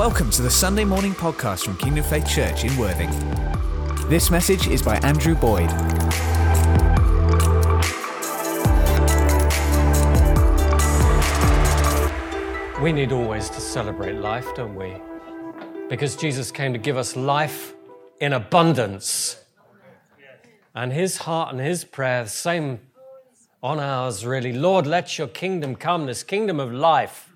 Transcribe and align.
Welcome 0.00 0.30
to 0.30 0.40
the 0.40 0.50
Sunday 0.50 0.84
morning 0.84 1.12
podcast 1.12 1.66
from 1.66 1.76
Kingdom 1.76 2.02
Faith 2.04 2.26
Church 2.26 2.64
in 2.64 2.74
Worthing. 2.78 3.10
This 4.08 4.30
message 4.30 4.66
is 4.66 4.80
by 4.80 4.96
Andrew 5.00 5.34
Boyd. 5.34 5.70
We 12.80 12.92
need 12.92 13.12
always 13.12 13.50
to 13.50 13.60
celebrate 13.60 14.14
life, 14.14 14.46
don't 14.54 14.74
we? 14.74 14.96
Because 15.90 16.16
Jesus 16.16 16.50
came 16.50 16.72
to 16.72 16.78
give 16.78 16.96
us 16.96 17.14
life 17.14 17.74
in 18.22 18.32
abundance. 18.32 19.44
And 20.74 20.94
his 20.94 21.18
heart 21.18 21.52
and 21.52 21.60
his 21.60 21.84
prayer, 21.84 22.26
same 22.26 22.80
on 23.62 23.78
ours, 23.78 24.24
really. 24.24 24.54
Lord, 24.54 24.86
let 24.86 25.18
your 25.18 25.28
kingdom 25.28 25.76
come, 25.76 26.06
this 26.06 26.22
kingdom 26.22 26.58
of 26.58 26.72
life, 26.72 27.29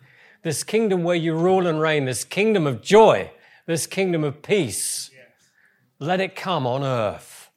this 0.44 0.62
kingdom 0.62 1.02
where 1.02 1.16
you 1.16 1.34
rule 1.34 1.66
and 1.66 1.80
reign, 1.80 2.04
this 2.04 2.22
kingdom 2.22 2.66
of 2.66 2.82
joy, 2.82 3.32
this 3.66 3.86
kingdom 3.86 4.22
of 4.22 4.42
peace. 4.42 5.10
Let 5.98 6.20
it 6.20 6.36
come 6.36 6.66
on 6.66 6.84
earth 6.84 7.50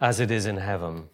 as 0.00 0.20
it 0.20 0.30
is 0.30 0.46
in 0.46 0.56
heaven. 0.56 1.08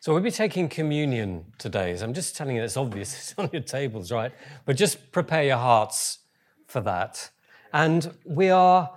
So 0.00 0.12
we'll 0.12 0.22
be 0.22 0.30
taking 0.30 0.68
communion 0.68 1.46
today. 1.58 1.96
So 1.96 2.04
I'm 2.04 2.14
just 2.14 2.36
telling 2.36 2.56
you, 2.56 2.62
it's 2.62 2.76
obvious, 2.76 3.14
it's 3.18 3.34
on 3.38 3.50
your 3.52 3.62
tables, 3.62 4.12
right? 4.12 4.32
But 4.64 4.76
just 4.76 5.12
prepare 5.12 5.44
your 5.44 5.56
hearts 5.56 6.18
for 6.66 6.80
that. 6.82 7.30
And 7.72 8.14
we 8.24 8.50
are 8.50 8.90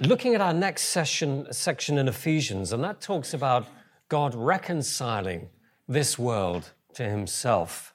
looking 0.00 0.34
at 0.34 0.40
our 0.40 0.54
next 0.54 0.84
session, 0.84 1.46
section 1.52 1.98
in 1.98 2.08
Ephesians, 2.08 2.72
and 2.72 2.84
that 2.84 3.00
talks 3.00 3.32
about 3.32 3.66
God 4.08 4.34
reconciling 4.34 5.48
this 5.88 6.18
world 6.18 6.72
to 6.94 7.08
himself, 7.08 7.93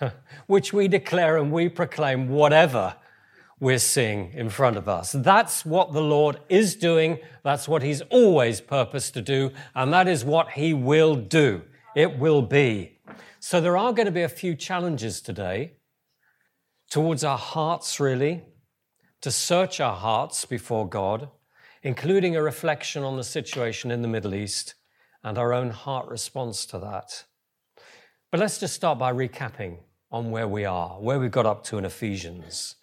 which 0.46 0.72
we 0.72 0.88
declare 0.88 1.36
and 1.36 1.52
we 1.52 1.68
proclaim 1.68 2.28
whatever 2.28 2.96
we're 3.58 3.78
seeing 3.78 4.32
in 4.32 4.50
front 4.50 4.76
of 4.76 4.88
us. 4.88 5.12
That's 5.12 5.64
what 5.64 5.92
the 5.92 6.02
Lord 6.02 6.40
is 6.48 6.76
doing. 6.76 7.18
That's 7.42 7.66
what 7.66 7.82
He's 7.82 8.02
always 8.02 8.60
purposed 8.60 9.14
to 9.14 9.22
do. 9.22 9.52
And 9.74 9.92
that 9.92 10.08
is 10.08 10.24
what 10.24 10.50
He 10.50 10.74
will 10.74 11.14
do. 11.16 11.62
It 11.94 12.18
will 12.18 12.42
be. 12.42 12.98
So 13.40 13.60
there 13.60 13.76
are 13.76 13.92
going 13.92 14.06
to 14.06 14.12
be 14.12 14.22
a 14.22 14.28
few 14.28 14.54
challenges 14.54 15.20
today 15.20 15.72
towards 16.90 17.24
our 17.24 17.38
hearts, 17.38 17.98
really, 17.98 18.44
to 19.22 19.30
search 19.30 19.80
our 19.80 19.96
hearts 19.96 20.44
before 20.44 20.88
God, 20.88 21.30
including 21.82 22.36
a 22.36 22.42
reflection 22.42 23.02
on 23.02 23.16
the 23.16 23.24
situation 23.24 23.90
in 23.90 24.02
the 24.02 24.08
Middle 24.08 24.34
East 24.34 24.74
and 25.24 25.38
our 25.38 25.52
own 25.52 25.70
heart 25.70 26.08
response 26.08 26.66
to 26.66 26.78
that. 26.78 27.24
But 28.36 28.42
let's 28.42 28.58
just 28.58 28.74
start 28.74 28.98
by 28.98 29.14
recapping 29.14 29.78
on 30.12 30.30
where 30.30 30.46
we 30.46 30.66
are, 30.66 31.00
where 31.00 31.18
we 31.18 31.30
got 31.30 31.46
up 31.46 31.64
to 31.64 31.78
in 31.78 31.86
Ephesians. 31.86 32.74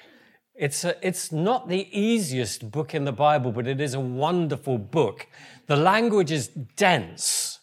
It's, 0.56 0.84
a, 0.84 0.96
it's 1.08 1.32
not 1.32 1.70
the 1.70 1.88
easiest 1.96 2.72
book 2.72 2.96
in 2.96 3.06
the 3.06 3.12
Bible, 3.12 3.52
but 3.52 3.68
it 3.68 3.80
is 3.80 3.94
a 3.94 4.00
wonderful 4.00 4.80
book. 4.80 5.28
The 5.68 5.76
language 5.76 6.31
is 6.31 6.48
dense. 6.48 7.59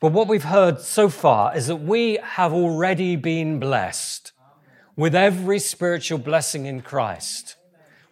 But 0.00 0.12
what 0.12 0.28
we've 0.28 0.44
heard 0.44 0.82
so 0.82 1.08
far 1.08 1.56
is 1.56 1.68
that 1.68 1.76
we 1.76 2.18
have 2.22 2.52
already 2.52 3.16
been 3.16 3.58
blessed 3.58 4.32
with 4.94 5.14
every 5.14 5.60
spiritual 5.60 6.18
blessing 6.18 6.66
in 6.66 6.82
Christ. 6.82 7.56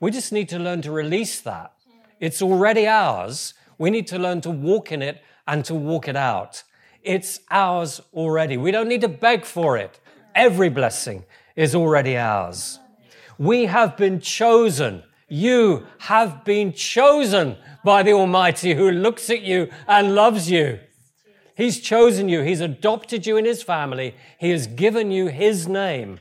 We 0.01 0.11
just 0.11 0.33
need 0.33 0.49
to 0.49 0.59
learn 0.59 0.81
to 0.81 0.91
release 0.91 1.39
that. 1.43 1.75
It's 2.19 2.41
already 2.41 2.87
ours. 2.87 3.53
We 3.77 3.91
need 3.91 4.07
to 4.07 4.19
learn 4.19 4.41
to 4.41 4.51
walk 4.51 4.91
in 4.91 5.03
it 5.03 5.23
and 5.47 5.67
to 5.67 5.75
walk 5.75 6.09
it 6.09 6.17
out. 6.17 6.63
It's 7.07 7.39
ours 7.53 8.01
already. 8.13 8.57
We 8.57 8.73
don't 8.73 8.89
need 8.89 9.03
to 9.03 9.09
beg 9.09 9.45
for 9.45 9.79
it. 9.79 10.01
Every 10.35 10.69
blessing 10.69 11.25
is 11.55 11.73
already 11.75 12.17
ours. 12.17 12.81
We 13.39 13.67
have 13.67 13.97
been 13.97 14.21
chosen. 14.21 15.05
You 15.29 15.87
have 15.99 16.45
been 16.45 16.73
chosen 16.73 17.57
by 17.85 18.03
the 18.03 18.13
Almighty 18.13 18.75
who 18.75 18.91
looks 18.91 19.31
at 19.31 19.43
you 19.43 19.71
and 19.87 20.17
loves 20.17 20.51
you. 20.51 20.81
He's 21.57 21.81
chosen 21.81 22.29
you. 22.29 22.43
He's 22.43 22.61
adopted 22.61 23.25
you 23.25 23.37
in 23.37 23.45
His 23.45 23.63
family. 23.63 24.17
He 24.39 24.51
has 24.51 24.67
given 24.67 25.13
you 25.13 25.29
His 25.29 25.69
name. 25.69 26.19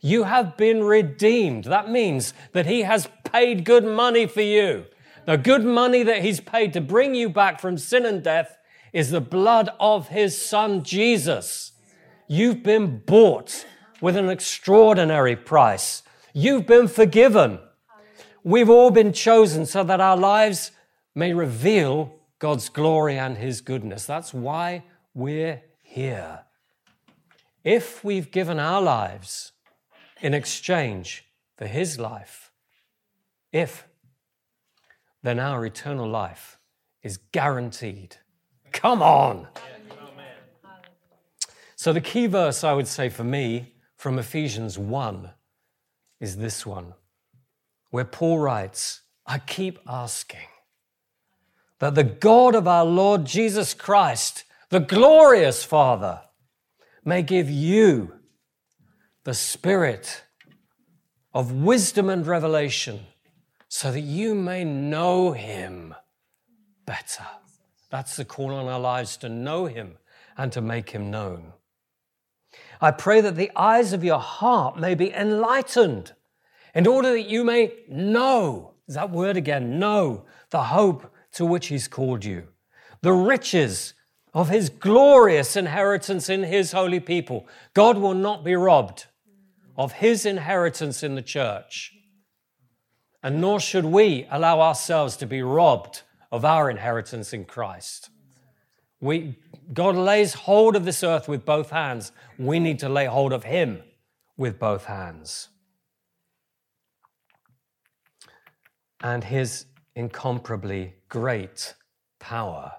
You 0.00 0.22
have 0.24 0.56
been 0.56 0.84
redeemed. 0.84 1.64
That 1.64 1.90
means 1.90 2.32
that 2.52 2.66
He 2.66 2.82
has 2.82 3.08
paid 3.24 3.64
good 3.64 3.84
money 3.84 4.26
for 4.26 4.40
you. 4.42 4.84
The 5.26 5.36
good 5.36 5.64
money 5.64 6.04
that 6.04 6.22
He's 6.22 6.40
paid 6.40 6.72
to 6.74 6.80
bring 6.80 7.16
you 7.16 7.28
back 7.28 7.60
from 7.60 7.76
sin 7.76 8.06
and 8.06 8.22
death 8.22 8.57
is 8.92 9.10
the 9.10 9.20
blood 9.20 9.70
of 9.78 10.08
His 10.08 10.40
Son, 10.40 10.82
Jesus. 10.82 11.72
You've 12.26 12.62
been 12.62 12.98
bought 12.98 13.66
with 14.00 14.16
an 14.16 14.28
extraordinary 14.28 15.36
price. 15.36 16.02
You've 16.32 16.66
been 16.66 16.88
forgiven. 16.88 17.58
We've 18.44 18.70
all 18.70 18.90
been 18.90 19.12
chosen 19.12 19.66
so 19.66 19.82
that 19.84 20.00
our 20.00 20.16
lives 20.16 20.70
may 21.14 21.32
reveal 21.32 22.14
God's 22.38 22.68
glory 22.68 23.18
and 23.18 23.36
His 23.36 23.60
goodness. 23.60 24.06
That's 24.06 24.32
why 24.32 24.84
we're 25.14 25.62
here. 25.82 26.44
If 27.64 28.04
we've 28.04 28.30
given 28.30 28.58
our 28.58 28.80
lives 28.80 29.52
in 30.20 30.34
exchange 30.34 31.24
for 31.56 31.66
His 31.66 31.98
life, 31.98 32.52
if, 33.52 33.88
then 35.22 35.40
our 35.40 35.66
eternal 35.66 36.08
life 36.08 36.58
is 37.02 37.16
guaranteed. 37.16 38.16
Come 38.72 39.02
on. 39.02 39.46
So, 41.76 41.92
the 41.92 42.00
key 42.00 42.26
verse 42.26 42.64
I 42.64 42.72
would 42.72 42.88
say 42.88 43.08
for 43.08 43.24
me 43.24 43.74
from 43.96 44.18
Ephesians 44.18 44.78
1 44.78 45.30
is 46.20 46.36
this 46.36 46.66
one, 46.66 46.94
where 47.90 48.04
Paul 48.04 48.38
writes, 48.38 49.02
I 49.26 49.38
keep 49.38 49.78
asking 49.86 50.48
that 51.78 51.94
the 51.94 52.04
God 52.04 52.54
of 52.54 52.66
our 52.66 52.84
Lord 52.84 53.24
Jesus 53.24 53.74
Christ, 53.74 54.44
the 54.70 54.80
glorious 54.80 55.62
Father, 55.62 56.22
may 57.04 57.22
give 57.22 57.48
you 57.48 58.14
the 59.24 59.34
spirit 59.34 60.24
of 61.32 61.52
wisdom 61.52 62.10
and 62.10 62.26
revelation 62.26 63.00
so 63.68 63.92
that 63.92 64.00
you 64.00 64.34
may 64.34 64.64
know 64.64 65.32
him 65.32 65.94
better. 66.86 67.26
That's 67.90 68.16
the 68.16 68.24
call 68.24 68.52
on 68.52 68.66
our 68.66 68.80
lives 68.80 69.16
to 69.18 69.28
know 69.28 69.66
him 69.66 69.98
and 70.36 70.52
to 70.52 70.60
make 70.60 70.90
him 70.90 71.10
known. 71.10 71.52
I 72.80 72.90
pray 72.90 73.20
that 73.20 73.36
the 73.36 73.50
eyes 73.56 73.92
of 73.92 74.04
your 74.04 74.20
heart 74.20 74.78
may 74.78 74.94
be 74.94 75.12
enlightened 75.12 76.12
in 76.74 76.86
order 76.86 77.12
that 77.12 77.28
you 77.28 77.44
may 77.44 77.72
know, 77.88 78.74
that 78.86 79.10
word 79.10 79.36
again, 79.36 79.78
know 79.78 80.24
the 80.50 80.64
hope 80.64 81.12
to 81.32 81.44
which 81.44 81.68
he's 81.68 81.88
called 81.88 82.24
you, 82.24 82.48
the 83.00 83.12
riches 83.12 83.94
of 84.34 84.48
his 84.48 84.68
glorious 84.68 85.56
inheritance 85.56 86.28
in 86.28 86.44
his 86.44 86.72
holy 86.72 87.00
people. 87.00 87.48
God 87.74 87.98
will 87.98 88.14
not 88.14 88.44
be 88.44 88.54
robbed 88.54 89.06
of 89.76 89.92
his 89.92 90.26
inheritance 90.26 91.02
in 91.02 91.14
the 91.14 91.22
church. 91.22 91.94
And 93.22 93.40
nor 93.40 93.58
should 93.58 93.84
we 93.84 94.26
allow 94.30 94.60
ourselves 94.60 95.16
to 95.16 95.26
be 95.26 95.42
robbed 95.42 96.02
of 96.30 96.44
our 96.44 96.70
inheritance 96.70 97.32
in 97.32 97.44
Christ. 97.44 98.10
We, 99.00 99.36
God 99.72 99.94
lays 99.96 100.34
hold 100.34 100.74
of 100.76 100.84
this 100.84 101.04
earth 101.04 101.28
with 101.28 101.44
both 101.44 101.70
hands. 101.70 102.12
We 102.38 102.58
need 102.58 102.78
to 102.80 102.88
lay 102.88 103.06
hold 103.06 103.32
of 103.32 103.44
Him 103.44 103.82
with 104.36 104.58
both 104.58 104.86
hands. 104.86 105.48
And 109.00 109.24
His 109.24 109.66
incomparably 109.94 110.94
great 111.08 111.74
power 112.18 112.72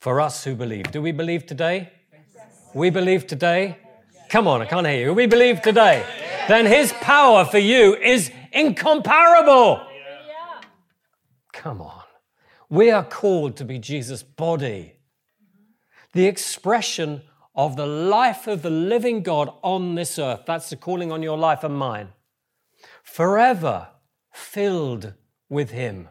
for 0.00 0.20
us 0.20 0.44
who 0.44 0.54
believe. 0.54 0.90
Do 0.90 1.02
we 1.02 1.12
believe 1.12 1.46
today? 1.46 1.92
We 2.74 2.90
believe 2.90 3.26
today? 3.26 3.78
Come 4.30 4.46
on, 4.46 4.62
I 4.62 4.66
can't 4.66 4.86
hear 4.86 5.08
you. 5.08 5.14
We 5.14 5.26
believe 5.26 5.60
today. 5.60 6.04
Then 6.48 6.64
His 6.64 6.92
power 6.94 7.44
for 7.44 7.58
you 7.58 7.96
is 7.96 8.30
incomparable. 8.52 9.82
Come 11.52 11.82
on. 11.82 11.99
We 12.70 12.90
are 12.90 13.04
called 13.04 13.56
to 13.56 13.64
be 13.64 13.78
Jesus' 13.78 14.22
body 14.22 14.94
the 16.12 16.26
expression 16.26 17.22
of 17.54 17.76
the 17.76 17.86
life 17.86 18.46
of 18.46 18.62
the 18.62 18.70
living 18.70 19.22
God 19.22 19.52
on 19.62 19.94
this 19.94 20.18
earth. 20.18 20.42
That's 20.46 20.70
the 20.70 20.76
calling 20.76 21.12
on 21.12 21.22
your 21.22 21.38
life 21.38 21.64
and 21.64 21.76
mine. 21.76 22.08
Forever 23.02 23.88
filled 24.32 25.14
with 25.48 25.70
Him. 25.70 26.08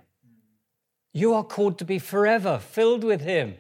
You 1.12 1.34
are 1.34 1.44
called 1.44 1.78
to 1.80 1.86
be 1.86 2.00
forever 2.00 2.60
filled 2.60 3.04
with 3.04 3.22
Him. 3.22 3.56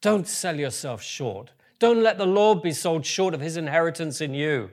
Don't 0.00 0.26
sell 0.26 0.58
yourself 0.58 1.02
short. 1.02 1.52
Don't 1.78 2.02
let 2.02 2.18
the 2.18 2.26
Lord 2.26 2.62
be 2.62 2.72
sold 2.72 3.06
short 3.06 3.34
of 3.34 3.40
His 3.40 3.56
inheritance 3.56 4.20
in 4.20 4.34
you. 4.34 4.70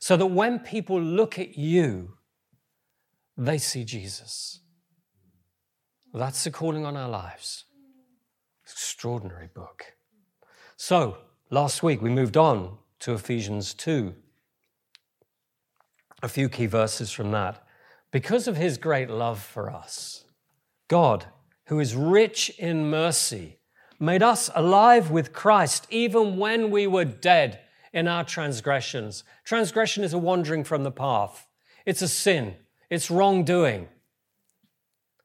So 0.00 0.16
that 0.16 0.26
when 0.26 0.58
people 0.58 1.00
look 1.00 1.38
at 1.38 1.56
you, 1.56 2.18
they 3.36 3.58
see 3.58 3.84
Jesus. 3.84 4.60
That's 6.14 6.44
the 6.44 6.52
calling 6.52 6.86
on 6.86 6.96
our 6.96 7.08
lives. 7.08 7.64
Extraordinary 8.62 9.48
book. 9.52 9.94
So, 10.76 11.18
last 11.50 11.82
week 11.82 12.00
we 12.00 12.08
moved 12.08 12.36
on 12.36 12.78
to 13.00 13.14
Ephesians 13.14 13.74
2. 13.74 14.14
a 16.22 16.28
few 16.28 16.48
key 16.48 16.66
verses 16.66 17.10
from 17.10 17.32
that. 17.32 17.66
Because 18.10 18.46
of 18.48 18.56
his 18.56 18.78
great 18.78 19.10
love 19.10 19.42
for 19.42 19.68
us, 19.68 20.24
God, 20.88 21.26
who 21.66 21.80
is 21.80 21.96
rich 21.96 22.48
in 22.58 22.88
mercy, 22.88 23.58
made 23.98 24.22
us 24.22 24.48
alive 24.54 25.10
with 25.10 25.32
Christ 25.32 25.86
even 25.90 26.38
when 26.38 26.70
we 26.70 26.86
were 26.86 27.04
dead 27.04 27.60
in 27.92 28.06
our 28.06 28.24
transgressions. 28.24 29.24
Transgression 29.44 30.04
is 30.04 30.14
a 30.14 30.18
wandering 30.18 30.64
from 30.64 30.84
the 30.84 30.92
path, 30.92 31.46
it's 31.84 32.02
a 32.02 32.08
sin, 32.08 32.54
it's 32.88 33.10
wrongdoing. 33.10 33.88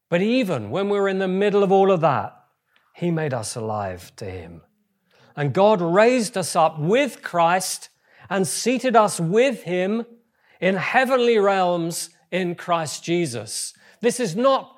But 0.10 0.22
even 0.22 0.72
when 0.72 0.90
we 0.90 1.00
were 1.00 1.10
in 1.10 1.20
the 1.20 1.28
middle 1.28 1.64
of 1.64 1.72
all 1.72 1.92
of 1.92 2.02
that, 2.02 2.36
He 2.96 3.12
made 3.12 3.34
us 3.34 3.56
alive 3.56 4.12
to 4.18 4.26
Him. 4.26 4.62
And 5.36 5.54
God 5.54 5.82
raised 5.82 6.38
us 6.38 6.56
up 6.56 6.80
with 6.80 7.22
Christ 7.22 7.90
and 8.30 8.48
seated 8.48 8.96
us 8.96 9.20
with 9.20 9.64
Him 9.64 10.06
in 10.60 10.76
heavenly 10.76 11.38
realms 11.38 12.10
in 12.32 12.56
Christ 12.56 13.04
Jesus. 13.04 13.74
This 14.02 14.20
is 14.20 14.36
not 14.36 14.76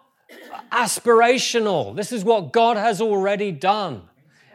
aspirational. 0.71 1.95
This 1.95 2.11
is 2.11 2.23
what 2.23 2.53
God 2.53 2.77
has 2.77 3.01
already 3.01 3.51
done. 3.51 4.03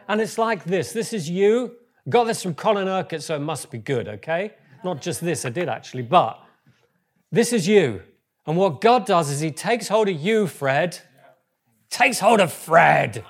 And 0.07 0.21
it's 0.21 0.37
like 0.37 0.63
this 0.63 0.93
this 0.93 1.13
is 1.13 1.29
you. 1.29 1.75
Got 2.09 2.23
this 2.23 2.41
from 2.41 2.55
Colin 2.55 2.87
Urquhart, 2.87 3.21
so 3.21 3.35
it 3.35 3.39
must 3.39 3.69
be 3.69 3.79
good, 3.79 4.07
okay? 4.07 4.53
Not 4.85 5.01
just 5.01 5.19
this, 5.19 5.43
I 5.43 5.49
did 5.49 5.67
actually, 5.67 6.03
but 6.03 6.39
this 7.31 7.51
is 7.51 7.67
you. 7.67 8.01
And 8.47 8.55
what 8.55 8.81
God 8.81 9.05
does 9.05 9.29
is 9.29 9.41
He 9.41 9.51
takes 9.51 9.89
hold 9.89 10.07
of 10.07 10.19
you, 10.19 10.47
Fred, 10.47 10.97
takes 11.89 12.19
hold 12.19 12.39
of 12.39 12.51
Fred, 12.51 13.23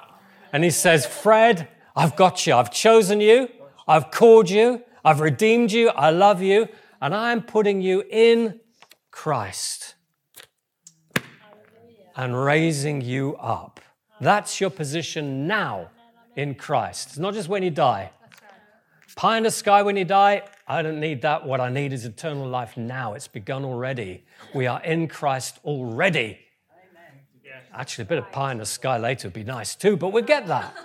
and 0.53 0.63
He 0.63 0.69
says, 0.69 1.05
Fred, 1.05 1.67
I've 1.95 2.15
got 2.15 2.45
you. 2.45 2.53
I've 2.53 2.71
chosen 2.71 3.19
you. 3.19 3.49
I've 3.87 4.11
called 4.11 4.49
you. 4.49 4.83
I've 5.03 5.19
redeemed 5.19 5.71
you. 5.71 5.89
I 5.89 6.11
love 6.11 6.41
you. 6.41 6.67
And 7.01 7.15
I'm 7.15 7.41
putting 7.41 7.81
you 7.81 8.03
in 8.09 8.59
Christ 9.09 9.95
and 12.15 12.39
raising 12.39 13.01
you 13.01 13.35
up. 13.37 13.79
That's 14.21 14.61
your 14.61 14.69
position 14.69 15.47
now 15.47 15.89
in 16.35 16.55
Christ. 16.55 17.09
It's 17.09 17.17
not 17.17 17.33
just 17.33 17.49
when 17.49 17.63
you 17.63 17.71
die. 17.71 18.11
Pie 19.15 19.37
in 19.37 19.43
the 19.43 19.51
sky 19.51 19.81
when 19.81 19.97
you 19.97 20.05
die, 20.05 20.43
I 20.67 20.81
don't 20.81 20.99
need 20.99 21.21
that. 21.21 21.45
What 21.45 21.61
I 21.61 21.69
need 21.69 21.93
is 21.93 22.03
eternal 22.03 22.47
life 22.47 22.75
now. 22.75 23.13
It's 23.13 23.27
begun 23.27 23.63
already. 23.63 24.25
We 24.53 24.67
are 24.67 24.81
in 24.83 25.07
Christ 25.07 25.59
already. 25.63 26.39
Actually, 27.73 28.03
a 28.03 28.07
bit 28.07 28.17
of 28.17 28.31
pie 28.31 28.51
in 28.51 28.57
the 28.57 28.65
sky 28.65 28.97
later 28.97 29.27
would 29.27 29.33
be 29.33 29.43
nice 29.43 29.75
too, 29.75 29.95
but 29.97 30.11
we 30.11 30.21
get 30.21 30.47
that. 30.47 30.75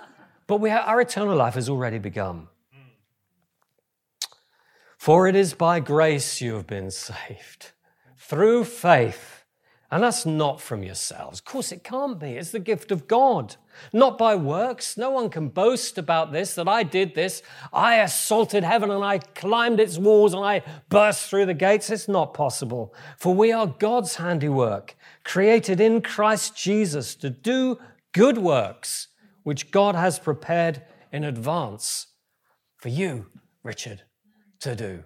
But 0.49 0.61
we 0.61 0.70
have, 0.70 0.87
our 0.87 1.00
eternal 1.00 1.37
life 1.37 1.55
has 1.55 1.69
already 1.69 1.99
begun. 1.99 2.49
Hmm. 2.75 2.90
For 4.99 5.29
it 5.29 5.37
is 5.37 5.55
by 5.55 5.79
grace 5.81 6.43
you 6.43 6.55
have 6.55 6.67
been 6.67 6.90
saved, 6.90 7.70
through 8.19 8.64
faith 8.64 9.42
and 9.93 10.03
that's 10.03 10.25
not 10.25 10.59
from 10.59 10.83
yourselves. 10.83 11.41
Of 11.41 11.44
course, 11.44 11.71
it 11.71 11.85
can't 11.85 12.19
be. 12.19 12.31
It's 12.31 12.50
the 12.50 12.59
gift 12.59 12.91
of 12.91 13.06
God, 13.06 13.56
not 13.93 14.17
by 14.17 14.35
works. 14.35 14.97
No 14.97 15.11
one 15.11 15.29
can 15.29 15.50
boast 15.50 15.99
about 15.99 16.33
this, 16.33 16.55
that 16.55 16.67
I 16.67 16.83
did 16.83 17.15
this. 17.15 17.43
I 17.75 17.97
assaulted 17.97 18.65
heaven 18.65 18.91
and 18.91 19.05
I 19.05 19.19
climbed 19.19 19.81
its 19.81 19.99
walls 19.99 20.33
and 20.33 20.43
I 20.43 20.62
burst 20.89 21.29
through 21.29 21.44
the 21.44 21.53
gates. 21.53 21.91
It's 21.91 22.09
not 22.09 22.33
possible. 22.33 22.94
For 23.19 23.35
we 23.35 23.53
are 23.53 23.67
God's 23.67 24.17
handiwork, 24.17 24.97
created 25.25 25.79
in 25.79 26.00
Christ 26.00 26.56
Jesus 26.56 27.15
to 27.17 27.29
do 27.29 27.79
good 28.12 28.39
works, 28.39 29.09
which 29.43 29.71
God 29.71 29.94
has 29.94 30.19
prepared 30.19 30.81
in 31.12 31.23
advance 31.23 32.06
for 32.79 32.89
you, 32.89 33.27
Richard, 33.62 34.05
to 34.61 34.75
do. 34.75 35.05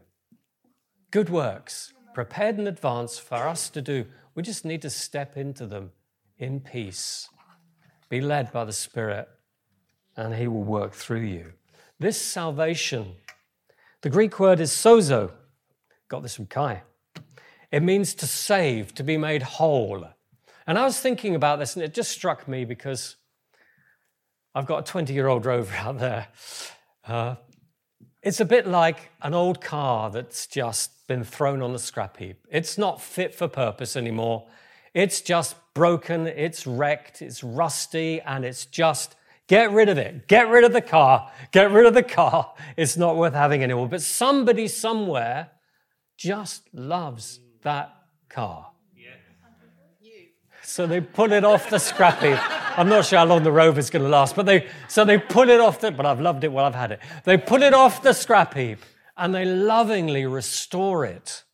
Good 1.11 1.29
works 1.29 1.93
prepared 2.15 2.61
in 2.61 2.69
advance 2.69 3.19
for 3.19 3.49
us 3.49 3.69
to 3.69 3.83
do 3.83 4.06
we 4.37 4.43
just 4.43 4.65
need 4.67 4.83
to 4.83 4.91
step 4.91 5.37
into 5.37 5.67
them 5.67 5.91
in 6.38 6.61
peace, 6.61 7.29
be 8.11 8.21
led 8.21 8.53
by 8.53 8.65
the 8.65 8.73
Spirit, 8.73 9.29
and 10.15 10.35
He 10.35 10.47
will 10.47 10.62
work 10.62 10.93
through 10.93 11.23
you. 11.23 11.55
This 11.99 12.21
salvation, 12.21 13.15
the 14.03 14.11
Greek 14.11 14.38
word 14.38 14.61
is 14.61 14.71
sozo. 14.71 15.33
Got 16.09 16.23
this 16.23 16.37
from 16.37 16.47
Kai. 16.47 16.83
It 17.73 17.83
means 17.83 18.15
to 18.17 18.27
save, 18.27 18.94
to 18.94 19.03
be 19.03 19.17
made 19.17 19.43
whole. 19.43 20.06
And 20.67 20.79
I 20.79 20.85
was 20.85 21.00
thinking 21.00 21.35
about 21.35 21.59
this, 21.59 21.75
and 21.75 21.83
it 21.83 21.94
just 21.94 22.11
struck 22.11 22.47
me 22.47 22.67
because 22.67 23.17
I've 24.55 24.67
got 24.67 24.81
a 24.81 24.91
20 24.93 25.15
year 25.15 25.29
old 25.29 25.47
rover 25.47 25.75
out 25.75 25.99
there. 25.99 26.29
Uh, 27.06 27.37
it's 28.23 28.41
a 28.41 28.44
bit 28.44 28.67
like 28.67 29.11
an 29.23 29.33
old 29.33 29.62
car 29.62 30.11
that's 30.11 30.47
just 30.47 30.91
been 31.06 31.25
thrown 31.25 31.62
on 31.62 31.73
the 31.73 31.79
scrap 31.79 32.17
heap. 32.17 32.47
It's 32.50 32.79
not 32.79 33.00
fit 33.00 33.35
for 33.35 33.49
purpose 33.49 33.97
anymore. 33.97 34.47
It's 34.94 35.20
just 35.20 35.56
broken, 35.75 36.26
it's 36.26 36.67
wrecked, 36.67 37.23
it's 37.23 37.44
rusty, 37.44 38.20
and 38.20 38.44
it's 38.44 38.67
just 38.67 39.14
get 39.47 39.70
rid 39.70 39.88
of 39.88 39.99
it. 39.99 40.26
Get 40.26 40.49
rid 40.49 40.64
of 40.64 40.73
the 40.73 40.81
car. 40.81 41.31
Get 41.53 41.70
rid 41.70 41.87
of 41.87 41.94
the 41.94 42.03
car. 42.03 42.55
It's 42.76 42.97
not 42.97 43.17
worth 43.17 43.35
having 43.35 43.62
anymore. 43.62 43.88
But 43.88 44.03
somebody 44.03 44.69
somewhere 44.69 45.50
just 46.17 46.62
loves 46.73 47.41
that 47.62 47.94
car. 48.29 48.70
So 50.62 50.87
they 50.87 51.00
pull 51.00 51.32
it 51.32 51.44
off 51.44 51.70
the 51.70 51.79
scrap 51.79 52.20
heap. 52.20 52.38
I'm 52.79 52.88
not 52.88 53.06
sure 53.06 53.20
how 53.20 53.25
long 53.25 53.44
the 53.44 53.52
rover's 53.52 53.88
going 53.88 54.02
to 54.02 54.09
last, 54.09 54.35
but 54.35 54.47
they 54.47 54.69
so 54.88 55.05
they 55.05 55.17
pull 55.17 55.49
it 55.49 55.61
off 55.61 55.81
the. 55.81 55.93
But 55.93 56.06
I've 56.06 56.20
loved 56.20 56.43
it 56.43 56.50
while 56.50 56.64
I've 56.64 56.75
had 56.75 56.91
it. 56.91 57.00
They 57.25 57.37
pull 57.37 57.62
it 57.62 57.73
off 57.73 58.02
the 58.02 58.12
scrap 58.12 58.55
heap 58.55 58.81
and 59.17 59.35
they 59.35 59.45
lovingly 59.45 60.27
restore 60.27 61.05
it 61.05 61.45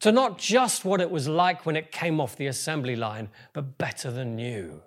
to 0.00 0.10
not 0.10 0.38
just 0.38 0.84
what 0.84 1.00
it 1.00 1.10
was 1.10 1.28
like 1.28 1.64
when 1.64 1.76
it 1.76 1.92
came 1.92 2.20
off 2.20 2.36
the 2.36 2.46
assembly 2.46 2.96
line, 2.96 3.28
but 3.52 3.78
better 3.78 4.10
than 4.10 4.34
new. 4.36 4.82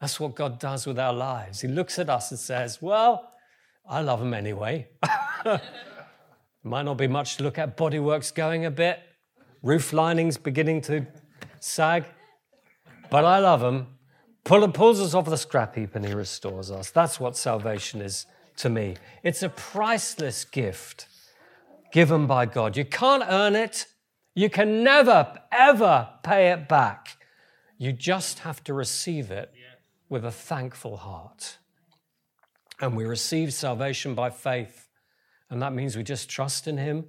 That's 0.00 0.20
what 0.20 0.34
God 0.34 0.58
does 0.58 0.86
with 0.86 0.98
our 0.98 1.12
lives. 1.12 1.60
He 1.60 1.68
looks 1.68 1.98
at 1.98 2.10
us 2.10 2.30
and 2.30 2.38
says, 2.38 2.82
"Well, 2.82 3.32
I 3.88 4.00
love 4.00 4.20
them 4.20 4.34
anyway." 4.34 4.88
Might 6.64 6.82
not 6.82 6.96
be 6.96 7.08
much 7.08 7.36
to 7.36 7.42
look 7.42 7.58
at. 7.58 7.76
Bodywork's 7.76 8.30
going 8.30 8.66
a 8.66 8.70
bit. 8.70 9.00
Roof 9.62 9.92
linings 9.92 10.36
beginning 10.36 10.80
to 10.82 11.06
sag 11.60 12.04
but 13.12 13.26
I 13.26 13.40
love 13.40 13.62
him. 13.62 13.88
Pull, 14.42 14.66
pulls 14.68 14.98
us 14.98 15.12
off 15.12 15.26
the 15.26 15.36
scrap 15.36 15.74
heap 15.74 15.94
and 15.94 16.02
he 16.02 16.14
restores 16.14 16.70
us. 16.70 16.90
That's 16.90 17.20
what 17.20 17.36
salvation 17.36 18.00
is 18.00 18.24
to 18.56 18.70
me. 18.70 18.96
It's 19.22 19.42
a 19.42 19.50
priceless 19.50 20.46
gift 20.46 21.08
given 21.92 22.26
by 22.26 22.46
God. 22.46 22.76
You 22.76 22.84
can't 22.84 23.22
earn 23.28 23.54
it. 23.54 23.86
You 24.34 24.50
can 24.50 24.82
never, 24.82 25.38
ever 25.52 26.08
pay 26.22 26.50
it 26.50 26.68
back. 26.68 27.18
You 27.78 27.92
just 27.92 28.40
have 28.40 28.64
to 28.64 28.74
receive 28.74 29.30
it 29.30 29.52
with 30.08 30.24
a 30.24 30.30
thankful 30.30 30.96
heart. 30.96 31.58
And 32.80 32.96
we 32.96 33.04
receive 33.04 33.52
salvation 33.52 34.14
by 34.14 34.30
faith. 34.30 34.88
And 35.50 35.60
that 35.62 35.72
means 35.72 35.96
we 35.96 36.02
just 36.02 36.28
trust 36.28 36.66
in 36.66 36.78
Him. 36.78 37.04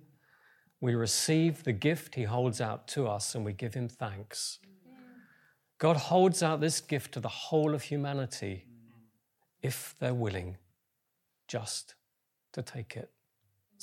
We 0.81 0.95
receive 0.95 1.63
the 1.63 1.73
gift 1.73 2.15
He 2.15 2.23
holds 2.23 2.59
out 2.59 2.87
to 2.89 3.07
us 3.07 3.35
and 3.35 3.45
we 3.45 3.53
give 3.53 3.73
Him 3.73 3.87
thanks. 3.87 4.59
God 5.77 5.97
holds 5.97 6.43
out 6.43 6.61
this 6.61 6.79
gift 6.81 7.13
to 7.13 7.19
the 7.19 7.29
whole 7.29 7.73
of 7.73 7.83
humanity 7.83 8.65
if 9.61 9.95
they're 9.99 10.13
willing 10.13 10.57
just 11.47 11.95
to 12.53 12.61
take 12.61 12.95
it. 12.95 13.09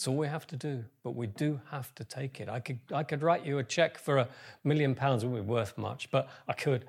It's 0.00 0.08
all 0.08 0.16
we 0.16 0.28
have 0.28 0.46
to 0.46 0.56
do, 0.56 0.82
but 1.04 1.14
we 1.14 1.26
do 1.26 1.60
have 1.70 1.94
to 1.96 2.04
take 2.04 2.40
it. 2.40 2.48
I 2.48 2.58
could, 2.58 2.78
I 2.90 3.02
could 3.02 3.20
write 3.20 3.44
you 3.44 3.58
a 3.58 3.62
check 3.62 3.98
for 3.98 4.16
a 4.16 4.28
million 4.64 4.94
pounds, 4.94 5.24
it 5.24 5.26
wouldn't 5.26 5.46
be 5.46 5.52
worth 5.52 5.76
much, 5.76 6.10
but 6.10 6.30
I 6.48 6.54
could. 6.54 6.86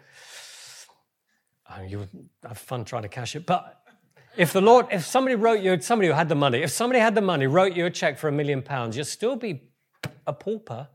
You 1.89 1.99
would 1.99 2.09
have 2.47 2.57
fun 2.57 2.85
trying 2.85 3.01
to 3.01 3.09
cash 3.09 3.35
it. 3.35 3.45
But 3.45 3.83
if 4.37 4.53
the 4.53 4.61
Lord, 4.61 4.85
if 4.93 5.05
somebody 5.05 5.35
wrote 5.35 5.59
you, 5.59 5.77
somebody 5.81 6.07
who 6.07 6.13
had 6.13 6.29
the 6.29 6.35
money, 6.35 6.59
if 6.59 6.71
somebody 6.71 7.01
had 7.01 7.13
the 7.13 7.21
money, 7.21 7.47
wrote 7.47 7.75
you 7.75 7.85
a 7.85 7.89
check 7.89 8.17
for 8.17 8.29
a 8.29 8.31
million 8.31 8.61
pounds, 8.61 8.95
you'd 8.95 9.03
still 9.03 9.35
be 9.35 9.63
a 10.25 10.31
pauper 10.31 10.87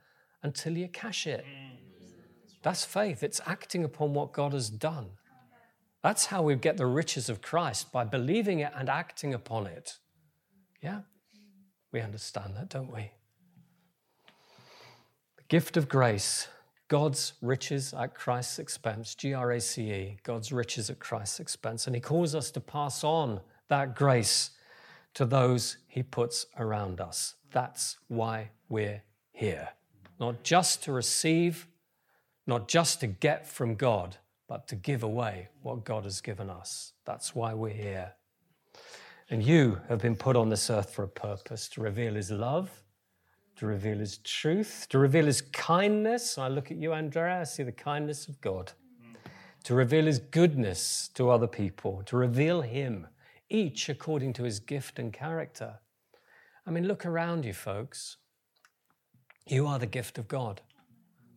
until 0.43 0.75
you 0.75 0.89
cash 0.89 1.27
it. 1.27 1.45
That's 2.63 2.83
faith. 2.83 3.23
It's 3.23 3.43
acting 3.45 3.85
upon 3.85 4.15
what 4.15 4.33
God 4.33 4.55
has 4.55 4.71
done. 4.71 5.11
That's 6.03 6.25
how 6.25 6.41
we 6.41 6.55
get 6.55 6.79
the 6.79 6.87
riches 6.87 7.29
of 7.29 7.43
Christ, 7.43 7.93
by 7.93 8.05
believing 8.05 8.61
it 8.61 8.73
and 8.75 8.89
acting 8.89 9.35
upon 9.35 9.67
it. 9.67 9.99
Yeah? 10.81 11.01
We 11.97 12.03
understand 12.03 12.57
that, 12.57 12.69
don't 12.69 12.93
we? 12.93 13.11
The 15.39 15.45
gift 15.49 15.79
of 15.79 15.89
grace, 15.89 16.47
God's 16.89 17.33
riches 17.41 17.95
at 17.95 18.15
Christ's 18.15 18.59
expense, 18.59 19.15
G 19.15 19.33
R 19.33 19.53
A 19.53 19.59
C 19.59 19.91
E, 19.91 20.19
God's 20.23 20.53
riches 20.53 20.91
at 20.91 20.99
Christ's 20.99 21.41
expense. 21.41 21.87
And 21.87 21.97
He 21.97 22.03
calls 22.03 22.35
us 22.35 22.51
to 22.51 22.61
pass 22.61 23.03
on 23.03 23.41
that 23.69 23.97
grace 23.97 24.51
to 25.15 25.25
those 25.25 25.79
He 25.89 26.03
puts 26.03 26.45
around 26.59 27.01
us. 27.01 27.37
That's 27.51 27.97
why 28.09 28.51
we're 28.69 29.03
here. 29.33 29.71
Not 30.21 30.43
just 30.43 30.83
to 30.83 30.93
receive 30.93 31.67
not 32.47 32.69
just 32.69 33.01
to 33.01 33.07
get 33.07 33.49
from 33.49 33.75
God, 33.75 34.19
but 34.49 34.69
to 34.69 34.77
give 34.77 35.03
away 35.03 35.49
what 35.63 35.87
God 35.87 36.05
has 36.05 36.21
given 36.21 36.51
us. 36.51 36.93
That's 37.07 37.35
why 37.35 37.55
we're 37.55 37.71
here. 37.71 38.13
And 39.29 39.43
you 39.43 39.81
have 39.89 40.01
been 40.01 40.17
put 40.17 40.37
on 40.37 40.49
this 40.49 40.71
earth 40.71 40.91
for 40.91 41.03
a 41.03 41.09
purpose 41.09 41.69
to 41.71 41.81
reveal 41.81 42.15
His 42.15 42.31
love, 42.31 42.71
to 43.57 43.67
reveal 43.67 43.99
his 43.99 44.19
truth, 44.19 44.87
to 44.91 44.99
reveal 44.99 45.27
his 45.27 45.41
kindness. 45.41 46.39
I 46.39 46.49
look 46.49 46.71
at 46.71 46.77
you, 46.77 46.93
Andrea, 46.93 47.41
I 47.41 47.45
see 47.45 47.63
the 47.63 47.73
kindness 47.73 48.29
of 48.29 48.41
God. 48.41 48.73
To 49.65 49.75
reveal 49.75 50.05
his 50.05 50.21
goodness 50.21 51.09
to 51.15 51.31
other 51.31 51.49
people, 51.49 52.03
to 52.07 52.17
reveal 52.17 52.61
him, 52.61 53.09
each 53.49 53.89
according 53.89 54.35
to 54.35 54.45
his 54.45 54.61
gift 54.61 54.99
and 54.99 55.13
character. 55.13 55.81
I 56.67 56.71
mean, 56.71 56.87
look 56.87 57.05
around 57.05 57.45
you, 57.45 57.53
folks. 57.53 58.19
You 59.49 59.67
are 59.67 59.79
the 59.79 59.87
gift 59.87 60.19
of 60.19 60.29
God. 60.29 60.61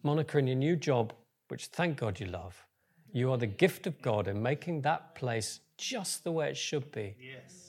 Monica, 0.03 0.38
in 0.38 0.48
your 0.48 0.58
new 0.58 0.75
job, 0.75 1.13
which 1.48 1.67
thank 1.67 1.98
God 1.98 2.19
you 2.19 2.27
love, 2.27 2.65
you 3.12 3.31
are 3.31 3.38
the 3.38 3.48
gift 3.48 3.88
of 3.88 4.00
God 4.01 4.27
in 4.27 4.43
making 4.43 4.81
that 4.81 5.15
place 5.15 5.62
just 5.77 6.24
the 6.24 6.31
way 6.31 6.50
it 6.50 6.58
should 6.58 6.91
be. 6.91 7.15
Yes. 7.19 7.68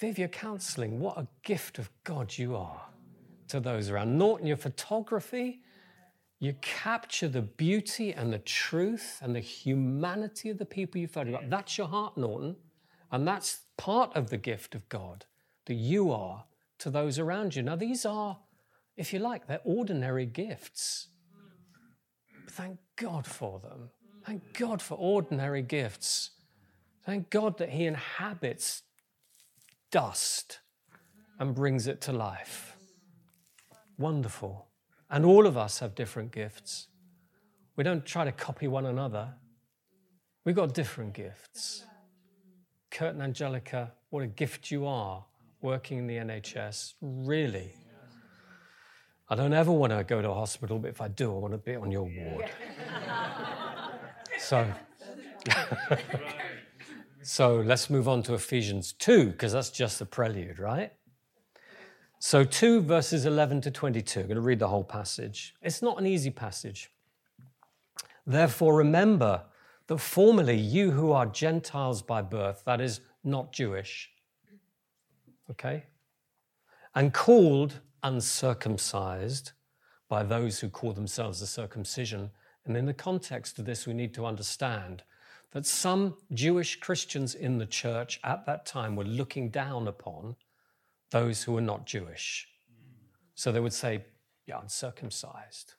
Viv, 0.00 0.18
your 0.18 0.28
counseling, 0.28 0.98
what 0.98 1.18
a 1.18 1.28
gift 1.42 1.78
of 1.78 1.90
God 2.04 2.36
you 2.36 2.56
are 2.56 2.80
to 3.48 3.60
those 3.60 3.90
around. 3.90 4.16
Norton, 4.16 4.46
your 4.46 4.56
photography, 4.56 5.60
you 6.38 6.54
capture 6.62 7.28
the 7.28 7.42
beauty 7.42 8.14
and 8.14 8.32
the 8.32 8.38
truth 8.38 9.18
and 9.20 9.36
the 9.36 9.40
humanity 9.40 10.48
of 10.48 10.56
the 10.56 10.64
people 10.64 10.98
you 10.98 11.06
photograph. 11.06 11.42
That's 11.48 11.76
your 11.76 11.86
heart, 11.86 12.16
Norton. 12.16 12.56
And 13.12 13.28
that's 13.28 13.60
part 13.76 14.16
of 14.16 14.30
the 14.30 14.38
gift 14.38 14.74
of 14.74 14.88
God 14.88 15.26
that 15.66 15.74
you 15.74 16.10
are 16.10 16.44
to 16.78 16.88
those 16.88 17.18
around 17.18 17.54
you. 17.54 17.62
Now, 17.62 17.76
these 17.76 18.06
are, 18.06 18.38
if 18.96 19.12
you 19.12 19.18
like, 19.18 19.46
they're 19.48 19.60
ordinary 19.64 20.24
gifts. 20.24 21.08
Thank 22.48 22.78
God 22.96 23.26
for 23.26 23.60
them. 23.60 23.90
Thank 24.24 24.58
God 24.58 24.80
for 24.80 24.94
ordinary 24.94 25.60
gifts. 25.60 26.30
Thank 27.04 27.28
God 27.28 27.58
that 27.58 27.68
He 27.68 27.84
inhabits 27.84 28.82
dust 29.90 30.60
and 31.38 31.54
brings 31.54 31.86
it 31.86 32.00
to 32.02 32.12
life. 32.12 32.76
Wonderful. 33.98 34.68
And 35.10 35.24
all 35.24 35.46
of 35.46 35.56
us 35.56 35.80
have 35.80 35.94
different 35.94 36.32
gifts. 36.32 36.88
We 37.76 37.84
don't 37.84 38.04
try 38.04 38.24
to 38.24 38.32
copy 38.32 38.68
one 38.68 38.86
another. 38.86 39.34
We've 40.44 40.54
got 40.54 40.74
different 40.74 41.14
gifts. 41.14 41.84
Kurt 42.90 43.14
and 43.14 43.22
Angelica, 43.22 43.92
what 44.10 44.22
a 44.22 44.26
gift 44.26 44.70
you 44.70 44.86
are 44.86 45.24
working 45.60 45.98
in 45.98 46.06
the 46.06 46.16
NHS. 46.16 46.94
Really. 47.00 47.72
I 49.28 49.36
don't 49.36 49.52
ever 49.52 49.70
want 49.70 49.92
to 49.92 50.02
go 50.02 50.20
to 50.20 50.30
a 50.30 50.34
hospital, 50.34 50.78
but 50.78 50.88
if 50.88 51.00
I 51.00 51.08
do, 51.08 51.32
I 51.32 51.38
want 51.38 51.54
to 51.54 51.58
be 51.58 51.76
on 51.76 51.92
your 51.92 52.02
ward. 52.02 52.50
so. 54.38 54.66
So 57.32 57.60
let's 57.60 57.88
move 57.88 58.08
on 58.08 58.24
to 58.24 58.34
Ephesians 58.34 58.92
2, 58.94 59.26
because 59.26 59.52
that's 59.52 59.70
just 59.70 60.00
the 60.00 60.04
prelude, 60.04 60.58
right? 60.58 60.92
So 62.18 62.42
2 62.42 62.80
verses 62.80 63.24
11 63.24 63.60
to 63.60 63.70
22. 63.70 64.18
I'm 64.18 64.26
going 64.26 64.34
to 64.34 64.40
read 64.40 64.58
the 64.58 64.66
whole 64.66 64.82
passage. 64.82 65.54
It's 65.62 65.80
not 65.80 65.96
an 66.00 66.08
easy 66.08 66.30
passage. 66.30 66.90
Therefore, 68.26 68.74
remember 68.74 69.44
that 69.86 69.98
formerly 69.98 70.56
you 70.56 70.90
who 70.90 71.12
are 71.12 71.24
Gentiles 71.24 72.02
by 72.02 72.20
birth, 72.20 72.64
that 72.66 72.80
is, 72.80 73.00
not 73.22 73.52
Jewish, 73.52 74.10
okay, 75.52 75.84
and 76.96 77.14
called 77.14 77.78
uncircumcised 78.02 79.52
by 80.08 80.24
those 80.24 80.58
who 80.58 80.68
call 80.68 80.92
themselves 80.94 81.38
the 81.38 81.46
circumcision. 81.46 82.32
And 82.66 82.76
in 82.76 82.86
the 82.86 82.92
context 82.92 83.60
of 83.60 83.66
this, 83.66 83.86
we 83.86 83.94
need 83.94 84.14
to 84.14 84.26
understand 84.26 85.04
that 85.52 85.66
some 85.66 86.16
Jewish 86.32 86.78
Christians 86.78 87.34
in 87.34 87.58
the 87.58 87.66
church 87.66 88.20
at 88.22 88.46
that 88.46 88.66
time 88.66 88.96
were 88.96 89.04
looking 89.04 89.50
down 89.50 89.88
upon 89.88 90.36
those 91.10 91.42
who 91.42 91.52
were 91.52 91.60
not 91.60 91.86
Jewish. 91.86 92.48
So 93.34 93.50
they 93.50 93.60
would 93.60 93.72
say, 93.72 94.04
You're 94.46 94.58
uncircumcised. 94.58 95.74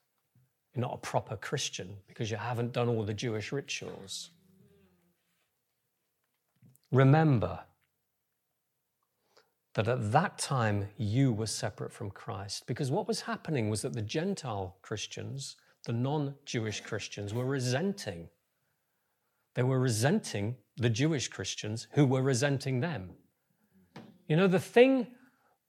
You're 0.73 0.81
not 0.81 0.95
a 0.95 0.97
proper 0.97 1.35
Christian 1.35 1.97
because 2.07 2.31
you 2.31 2.37
haven't 2.37 2.73
done 2.73 2.87
all 2.87 3.03
the 3.03 3.13
Jewish 3.13 3.51
rituals. 3.51 4.31
Remember 6.91 7.59
that 9.73 9.87
at 9.87 10.11
that 10.11 10.37
time 10.37 10.89
you 10.97 11.31
were 11.31 11.47
separate 11.47 11.93
from 11.93 12.11
Christ 12.11 12.67
because 12.67 12.91
what 12.91 13.07
was 13.07 13.21
happening 13.21 13.69
was 13.69 13.81
that 13.81 13.93
the 13.93 14.01
Gentile 14.01 14.75
Christians, 14.81 15.55
the 15.85 15.93
non 15.93 16.35
Jewish 16.45 16.81
Christians, 16.81 17.33
were 17.33 17.45
resenting 17.45 18.29
they 19.53 19.63
were 19.63 19.79
resenting 19.79 20.55
the 20.77 20.89
Jewish 20.89 21.27
Christians 21.27 21.87
who 21.91 22.05
were 22.05 22.21
resenting 22.21 22.79
them. 22.79 23.11
You 24.27 24.37
know, 24.37 24.47
the 24.47 24.59
thing 24.59 25.07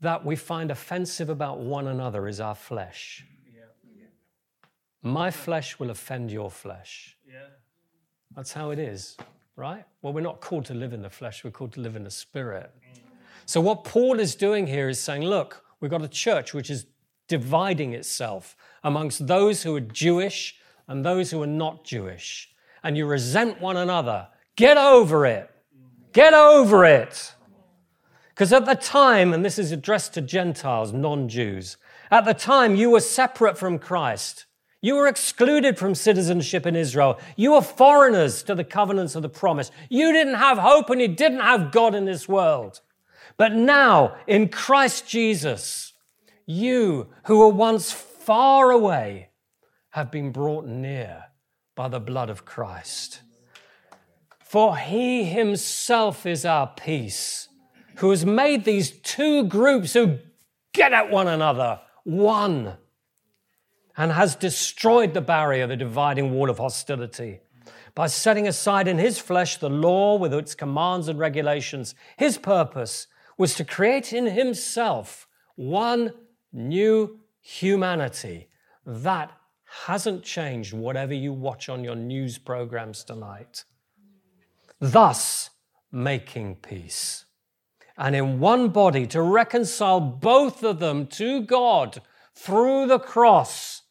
that 0.00 0.24
we 0.24 0.36
find 0.36 0.70
offensive 0.70 1.28
about 1.28 1.60
one 1.60 1.88
another 1.88 2.28
is 2.28 2.40
our 2.40 2.54
flesh. 2.54 3.24
My 5.02 5.32
flesh 5.32 5.80
will 5.80 5.90
offend 5.90 6.30
your 6.30 6.50
flesh. 6.50 7.16
Yeah. 7.26 7.46
That's 8.36 8.52
how 8.52 8.70
it 8.70 8.78
is, 8.78 9.16
right? 9.56 9.84
Well, 10.00 10.12
we're 10.12 10.20
not 10.20 10.40
called 10.40 10.64
to 10.66 10.74
live 10.74 10.92
in 10.92 11.02
the 11.02 11.10
flesh, 11.10 11.42
we're 11.42 11.50
called 11.50 11.72
to 11.72 11.80
live 11.80 11.96
in 11.96 12.04
the 12.04 12.10
spirit. 12.10 12.70
So, 13.46 13.60
what 13.60 13.82
Paul 13.82 14.20
is 14.20 14.36
doing 14.36 14.68
here 14.68 14.88
is 14.88 15.00
saying, 15.00 15.22
look, 15.22 15.64
we've 15.80 15.90
got 15.90 16.02
a 16.02 16.08
church 16.08 16.54
which 16.54 16.70
is 16.70 16.86
dividing 17.26 17.94
itself 17.94 18.54
amongst 18.84 19.26
those 19.26 19.64
who 19.64 19.74
are 19.74 19.80
Jewish 19.80 20.56
and 20.86 21.04
those 21.04 21.32
who 21.32 21.42
are 21.42 21.48
not 21.48 21.84
Jewish 21.84 22.51
and 22.82 22.96
you 22.96 23.06
resent 23.06 23.60
one 23.60 23.76
another, 23.76 24.28
get 24.56 24.76
over 24.76 25.26
it. 25.26 25.50
Get 26.12 26.34
over 26.34 26.84
it. 26.84 27.34
Because 28.30 28.52
at 28.52 28.66
the 28.66 28.74
time, 28.74 29.32
and 29.32 29.44
this 29.44 29.58
is 29.58 29.72
addressed 29.72 30.14
to 30.14 30.20
Gentiles, 30.20 30.92
non 30.92 31.28
Jews, 31.28 31.76
at 32.10 32.24
the 32.24 32.34
time 32.34 32.76
you 32.76 32.90
were 32.90 33.00
separate 33.00 33.56
from 33.56 33.78
Christ. 33.78 34.46
You 34.84 34.96
were 34.96 35.06
excluded 35.06 35.78
from 35.78 35.94
citizenship 35.94 36.66
in 36.66 36.74
Israel. 36.74 37.20
You 37.36 37.52
were 37.52 37.62
foreigners 37.62 38.42
to 38.42 38.54
the 38.54 38.64
covenants 38.64 39.14
of 39.14 39.22
the 39.22 39.28
promise. 39.28 39.70
You 39.88 40.12
didn't 40.12 40.34
have 40.34 40.58
hope 40.58 40.90
and 40.90 41.00
you 41.00 41.08
didn't 41.08 41.40
have 41.40 41.70
God 41.70 41.94
in 41.94 42.04
this 42.04 42.28
world. 42.28 42.80
But 43.36 43.52
now, 43.52 44.16
in 44.26 44.48
Christ 44.48 45.08
Jesus, 45.08 45.92
you 46.46 47.08
who 47.24 47.38
were 47.38 47.48
once 47.48 47.92
far 47.92 48.72
away 48.72 49.30
have 49.90 50.10
been 50.10 50.32
brought 50.32 50.66
near 50.66 51.26
by 51.82 51.88
the 51.88 51.98
blood 51.98 52.30
of 52.30 52.44
Christ. 52.44 53.22
For 54.38 54.76
he 54.76 55.24
himself 55.24 56.24
is 56.24 56.44
our 56.44 56.68
peace, 56.68 57.48
who 57.96 58.10
has 58.10 58.24
made 58.24 58.64
these 58.64 58.92
two 59.00 59.42
groups 59.48 59.94
who 59.94 60.20
get 60.72 60.92
at 60.92 61.10
one 61.10 61.26
another 61.26 61.80
one 62.04 62.76
and 63.96 64.12
has 64.12 64.36
destroyed 64.36 65.12
the 65.12 65.20
barrier, 65.20 65.66
the 65.66 65.76
dividing 65.76 66.30
wall 66.30 66.48
of 66.48 66.58
hostility. 66.58 67.40
By 67.96 68.06
setting 68.06 68.46
aside 68.46 68.86
in 68.86 68.98
his 68.98 69.18
flesh 69.18 69.56
the 69.56 69.68
law 69.68 70.16
with 70.16 70.32
its 70.32 70.54
commands 70.54 71.08
and 71.08 71.18
regulations, 71.18 71.96
his 72.16 72.38
purpose 72.38 73.08
was 73.36 73.56
to 73.56 73.64
create 73.64 74.12
in 74.12 74.26
himself 74.26 75.26
one 75.56 76.12
new 76.52 77.18
humanity 77.40 78.50
that 78.86 79.32
hasn't 79.86 80.22
changed 80.22 80.74
whatever 80.74 81.14
you 81.14 81.32
watch 81.32 81.68
on 81.68 81.82
your 81.82 81.96
news 81.96 82.38
programs 82.38 83.04
tonight. 83.04 83.64
Thus, 84.78 85.50
making 85.90 86.56
peace. 86.56 87.24
And 87.96 88.14
in 88.14 88.38
one 88.38 88.68
body 88.68 89.06
to 89.08 89.22
reconcile 89.22 90.00
both 90.00 90.62
of 90.62 90.78
them 90.78 91.06
to 91.08 91.42
God 91.42 92.02
through 92.34 92.86
the 92.86 92.98
cross, 92.98 93.82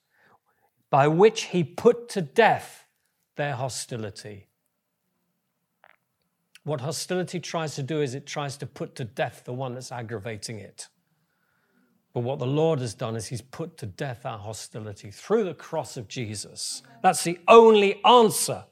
by 0.89 1.07
which 1.07 1.43
he 1.43 1.63
put 1.63 2.09
to 2.09 2.21
death 2.21 2.85
their 3.35 3.55
hostility. 3.55 4.47
What 6.63 6.81
hostility 6.81 7.39
tries 7.39 7.75
to 7.75 7.83
do 7.83 8.01
is 8.01 8.13
it 8.13 8.27
tries 8.27 8.57
to 8.57 8.67
put 8.67 8.95
to 8.95 9.05
death 9.05 9.43
the 9.45 9.53
one 9.53 9.73
that's 9.73 9.91
aggravating 9.91 10.59
it. 10.59 10.89
But 12.13 12.21
what 12.21 12.39
the 12.39 12.47
Lord 12.47 12.79
has 12.79 12.93
done 12.93 13.15
is 13.15 13.27
He's 13.27 13.41
put 13.41 13.77
to 13.77 13.85
death 13.85 14.25
our 14.25 14.37
hostility 14.37 15.11
through 15.11 15.45
the 15.45 15.53
cross 15.53 15.97
of 15.97 16.07
Jesus. 16.07 16.81
That's 17.01 17.23
the 17.23 17.39
only 17.47 18.03
answer 18.03 18.65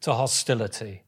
to 0.00 0.14
hostility. 0.14 1.02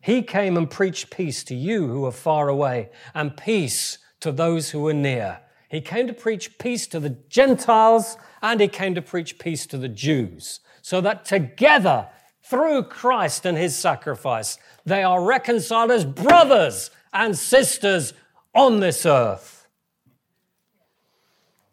He 0.00 0.22
came 0.22 0.56
and 0.56 0.68
preached 0.68 1.10
peace 1.10 1.44
to 1.44 1.54
you 1.54 1.86
who 1.86 2.04
are 2.06 2.12
far 2.12 2.48
away 2.48 2.90
and 3.14 3.36
peace 3.36 3.98
to 4.20 4.32
those 4.32 4.70
who 4.70 4.86
are 4.88 4.94
near. 4.94 5.40
He 5.68 5.80
came 5.80 6.06
to 6.06 6.12
preach 6.12 6.58
peace 6.58 6.86
to 6.88 7.00
the 7.00 7.16
Gentiles 7.28 8.16
and 8.42 8.60
he 8.60 8.68
came 8.68 8.94
to 8.94 9.02
preach 9.02 9.38
peace 9.38 9.64
to 9.66 9.78
the 9.78 9.88
Jews 9.88 10.60
so 10.82 11.00
that 11.00 11.24
together, 11.24 12.08
through 12.42 12.84
Christ 12.84 13.46
and 13.46 13.56
his 13.56 13.76
sacrifice, 13.76 14.58
they 14.84 15.02
are 15.02 15.24
reconciled 15.24 15.92
as 15.92 16.04
brothers 16.04 16.90
and 17.12 17.38
sisters 17.38 18.12
on 18.54 18.80
this 18.80 19.06
earth. 19.06 19.61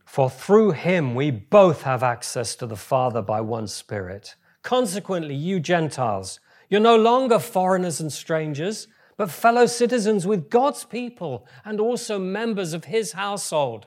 For 0.09 0.27
through 0.27 0.71
him 0.71 1.13
we 1.13 1.29
both 1.29 1.83
have 1.83 2.01
access 2.01 2.55
to 2.55 2.65
the 2.65 2.75
Father 2.75 3.21
by 3.21 3.41
one 3.41 3.67
Spirit. 3.67 4.33
Consequently, 4.63 5.35
you 5.35 5.59
Gentiles, 5.59 6.39
you're 6.67 6.81
no 6.81 6.97
longer 6.97 7.37
foreigners 7.37 7.99
and 8.01 8.11
strangers, 8.11 8.87
but 9.17 9.29
fellow 9.29 9.67
citizens 9.67 10.25
with 10.25 10.49
God's 10.49 10.83
people 10.83 11.45
and 11.63 11.79
also 11.79 12.17
members 12.17 12.73
of 12.73 12.85
his 12.85 13.11
household. 13.11 13.85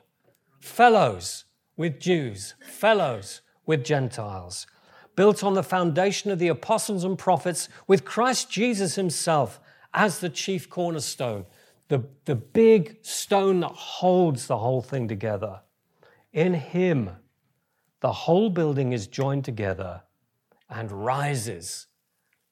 fellows 0.61 1.45
with 1.77 1.99
Jews, 1.99 2.55
fellows 2.61 3.41
with 3.67 3.85
Gentiles, 3.85 4.69
built 5.17 5.43
on 5.43 5.55
the 5.55 5.65
foundation 5.65 6.31
of 6.31 6.39
the 6.39 6.47
apostles 6.47 7.03
and 7.03 7.19
prophets, 7.19 7.69
with 7.89 8.05
Christ 8.05 8.49
Jesus 8.49 8.95
himself 8.95 9.59
as 9.93 10.21
the 10.21 10.31
chief 10.31 10.71
cornerstone, 10.71 11.47
the, 11.89 12.05
the 12.27 12.37
big 12.37 12.99
stone 13.03 13.59
that 13.59 13.73
holds 13.73 14.47
the 14.47 14.59
whole 14.59 14.83
thing 14.83 15.09
together. 15.09 15.63
In 16.33 16.55
him, 16.55 17.11
the 18.01 18.13
whole 18.13 18.49
building 18.49 18.93
is 18.93 19.07
joined 19.07 19.45
together 19.45 20.03
and 20.71 20.91
rises 20.91 21.87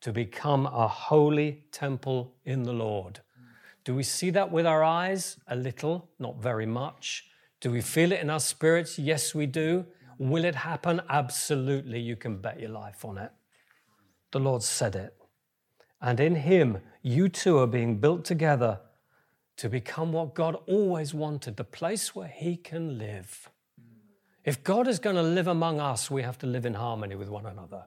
to 0.02 0.12
become 0.12 0.66
a 0.66 0.86
holy 0.86 1.64
temple 1.72 2.34
in 2.44 2.62
the 2.62 2.72
Lord. 2.72 3.20
Do 3.84 3.94
we 3.94 4.02
see 4.02 4.30
that 4.30 4.52
with 4.52 4.66
our 4.66 4.84
eyes? 4.84 5.38
A 5.48 5.56
little, 5.56 6.10
not 6.18 6.42
very 6.42 6.66
much. 6.66 7.24
Do 7.60 7.70
we 7.70 7.80
feel 7.80 8.12
it 8.12 8.20
in 8.20 8.30
our 8.30 8.40
spirits? 8.40 8.98
Yes, 8.98 9.34
we 9.34 9.46
do. 9.46 9.86
Will 10.18 10.44
it 10.44 10.54
happen? 10.54 11.00
Absolutely. 11.08 12.00
You 12.00 12.16
can 12.16 12.36
bet 12.36 12.60
your 12.60 12.70
life 12.70 13.04
on 13.04 13.16
it. 13.16 13.32
The 14.32 14.40
Lord 14.40 14.62
said 14.62 14.94
it. 14.94 15.16
And 16.02 16.20
in 16.20 16.36
Him, 16.36 16.78
you 17.02 17.28
two 17.30 17.58
are 17.58 17.66
being 17.66 17.98
built 17.98 18.24
together 18.26 18.80
to 19.56 19.68
become 19.68 20.12
what 20.12 20.34
God 20.34 20.56
always 20.66 21.14
wanted 21.14 21.56
the 21.56 21.64
place 21.64 22.14
where 22.14 22.28
He 22.28 22.56
can 22.56 22.98
live. 22.98 23.50
If 24.42 24.64
God 24.64 24.88
is 24.88 24.98
going 24.98 25.16
to 25.16 25.22
live 25.22 25.48
among 25.48 25.80
us, 25.80 26.10
we 26.10 26.22
have 26.22 26.38
to 26.38 26.46
live 26.46 26.64
in 26.64 26.74
harmony 26.74 27.14
with 27.14 27.28
one 27.28 27.44
another. 27.44 27.84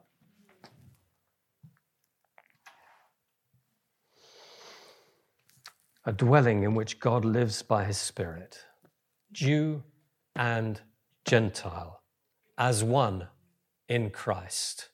A 6.06 6.12
dwelling 6.12 6.62
in 6.62 6.74
which 6.74 7.00
God 7.00 7.24
lives 7.24 7.62
by 7.62 7.84
His 7.84 7.98
Spirit, 7.98 8.58
Jew 9.32 9.82
and 10.36 10.80
Gentile, 11.24 12.02
as 12.56 12.84
one 12.84 13.26
in 13.88 14.10
Christ, 14.10 14.90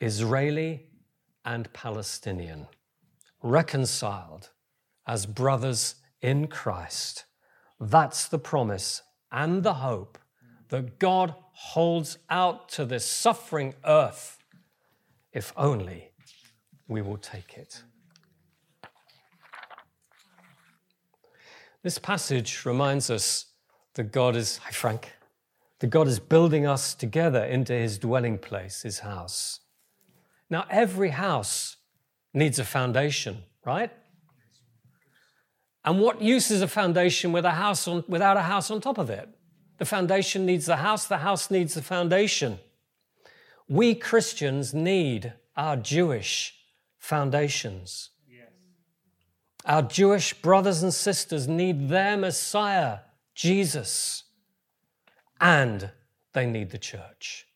Israeli 0.00 0.86
and 1.44 1.72
Palestinian, 1.72 2.68
reconciled 3.42 4.50
as 5.06 5.26
brothers 5.26 5.96
in 6.22 6.46
Christ. 6.46 7.24
That's 7.80 8.28
the 8.28 8.38
promise 8.38 9.02
and 9.32 9.62
the 9.62 9.74
hope 9.74 10.18
that 10.70 10.98
God 10.98 11.34
holds 11.52 12.18
out 12.30 12.68
to 12.70 12.84
this 12.84 13.04
suffering 13.04 13.74
earth 13.84 14.38
if 15.32 15.52
only 15.56 16.10
we 16.88 17.02
will 17.02 17.18
take 17.18 17.56
it. 17.56 17.82
This 21.82 21.98
passage 21.98 22.64
reminds 22.64 23.10
us 23.10 23.46
that 23.94 24.12
God 24.12 24.36
is, 24.36 24.58
hi 24.58 24.70
Frank, 24.70 25.12
that 25.78 25.88
God 25.88 26.08
is 26.08 26.18
building 26.18 26.66
us 26.66 26.94
together 26.94 27.44
into 27.44 27.72
his 27.72 27.98
dwelling 27.98 28.38
place, 28.38 28.82
his 28.82 29.00
house. 29.00 29.60
Now, 30.50 30.66
every 30.68 31.10
house 31.10 31.76
needs 32.34 32.58
a 32.58 32.64
foundation, 32.64 33.38
right? 33.64 33.90
And 35.84 36.00
what 36.00 36.20
use 36.20 36.50
is 36.50 36.60
a 36.60 36.68
foundation 36.68 37.32
with 37.32 37.44
a 37.44 37.52
house 37.52 37.88
on, 37.88 38.04
without 38.08 38.36
a 38.36 38.42
house 38.42 38.70
on 38.70 38.80
top 38.80 38.98
of 38.98 39.08
it? 39.08 39.28
The 39.80 39.86
foundation 39.86 40.44
needs 40.44 40.66
the 40.66 40.76
house, 40.76 41.06
the 41.06 41.16
house 41.16 41.50
needs 41.50 41.72
the 41.72 41.80
foundation. 41.80 42.58
We 43.66 43.94
Christians 43.94 44.74
need 44.74 45.32
our 45.56 45.74
Jewish 45.74 46.54
foundations. 46.98 48.10
Yes. 48.28 48.48
Our 49.64 49.80
Jewish 49.80 50.34
brothers 50.34 50.82
and 50.82 50.92
sisters 50.92 51.48
need 51.48 51.88
their 51.88 52.18
Messiah, 52.18 52.98
Jesus, 53.34 54.24
and 55.40 55.90
they 56.34 56.44
need 56.44 56.72
the 56.72 56.78
church. 56.78 57.46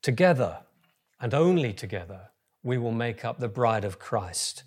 Together, 0.00 0.58
and 1.20 1.34
only 1.34 1.72
together, 1.72 2.30
we 2.62 2.78
will 2.78 2.92
make 2.92 3.24
up 3.24 3.40
the 3.40 3.48
bride 3.48 3.84
of 3.84 3.98
Christ, 3.98 4.62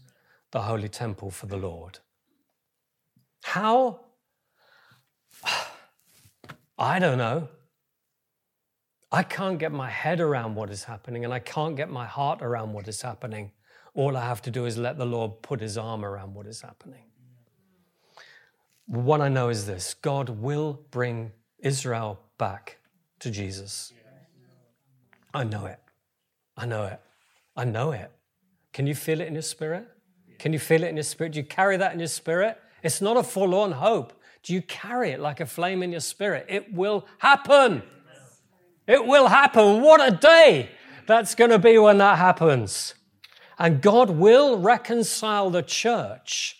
the 0.52 0.64
holy 0.64 0.90
temple 0.90 1.32
for 1.32 1.46
the 1.46 1.56
Lord. 1.56 2.00
How? 3.44 4.02
I 6.78 7.00
don't 7.00 7.18
know. 7.18 7.50
I 9.12 9.24
can't 9.24 9.60
get 9.60 9.72
my 9.72 9.90
head 9.90 10.20
around 10.20 10.56
what 10.56 10.70
is 10.70 10.84
happening 10.84 11.24
and 11.24 11.34
I 11.34 11.40
can't 11.40 11.76
get 11.76 11.90
my 11.90 12.06
heart 12.06 12.42
around 12.42 12.74
what 12.74 12.88
is 12.88 13.02
happening. 13.02 13.52
All 13.94 14.18
I 14.18 14.22
have 14.22 14.42
to 14.42 14.52
do 14.52 14.66
is 14.66 14.78
let 14.78 14.98
the 14.98 15.06
Lord 15.06 15.42
put 15.42 15.62
his 15.62 15.78
arm 15.78 16.04
around 16.04 16.34
what 16.34 16.48
is 16.48 16.62
happening. 16.62 17.04
What 18.88 19.22
I 19.22 19.30
know 19.30 19.50
is 19.50 19.66
this 19.66 19.94
God 19.94 20.30
will 20.30 20.82
bring 20.92 21.32
Israel 21.60 22.20
back 22.38 22.78
to 23.20 23.32
Jesus. 23.32 23.94
I 25.34 25.44
know 25.44 25.66
it. 25.66 25.80
I 26.58 26.66
know 26.66 26.84
it. 26.86 27.00
I 27.56 27.64
know 27.66 27.92
it. 27.92 28.12
Can 28.74 28.86
you 28.88 28.96
feel 28.96 29.22
it 29.22 29.28
in 29.28 29.34
your 29.34 29.42
spirit? 29.42 29.88
Can 30.40 30.52
you 30.52 30.60
feel 30.60 30.84
it 30.84 30.90
in 30.90 30.98
your 30.98 31.04
spirit? 31.04 31.34
Do 31.34 31.40
you 31.40 31.46
carry 31.46 31.78
that 31.78 31.94
in 31.94 32.00
your 32.00 32.10
spirit? 32.10 32.60
It's 32.84 33.02
not 33.02 33.18
a 33.18 33.24
forlorn 33.24 33.72
hope. 33.72 34.14
Do 34.46 34.54
you 34.54 34.62
carry 34.62 35.10
it 35.10 35.20
like 35.20 35.40
a 35.40 35.46
flame 35.48 35.82
in 35.82 35.92
your 35.92 36.02
spirit? 36.02 36.46
It 36.48 36.72
will 36.72 37.08
happen. 37.18 37.82
It 38.88 39.08
will 39.08 39.28
happen. 39.28 39.82
What 39.82 40.08
a 40.08 40.16
day 40.16 40.70
that's 41.08 41.34
going 41.34 41.50
to 41.50 41.58
be 41.58 41.80
when 41.80 41.98
that 41.98 42.20
happens. 42.20 42.94
And 43.58 43.82
God 43.82 44.12
will 44.12 44.60
reconcile 44.60 45.50
the 45.50 45.64
church 45.64 46.60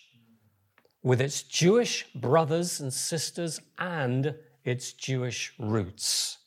with 1.04 1.20
its 1.20 1.44
Jewish 1.44 2.10
brothers 2.12 2.80
and 2.80 2.92
sisters 2.92 3.60
and 3.78 4.34
its 4.64 4.92
Jewish 4.92 5.54
roots. 5.56 6.38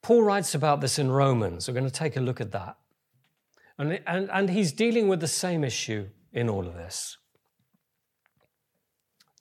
Paul 0.00 0.22
writes 0.22 0.54
about 0.54 0.80
this 0.80 1.00
in 1.00 1.10
Romans. 1.10 1.66
We're 1.66 1.74
going 1.74 1.86
to 1.86 1.90
take 1.90 2.16
a 2.16 2.20
look 2.20 2.40
at 2.40 2.52
that. 2.52 2.76
And, 3.78 4.00
and, 4.06 4.30
and 4.30 4.48
he's 4.48 4.70
dealing 4.70 5.08
with 5.08 5.18
the 5.18 5.26
same 5.26 5.64
issue 5.64 6.08
in 6.32 6.48
all 6.48 6.68
of 6.68 6.74
this 6.74 7.16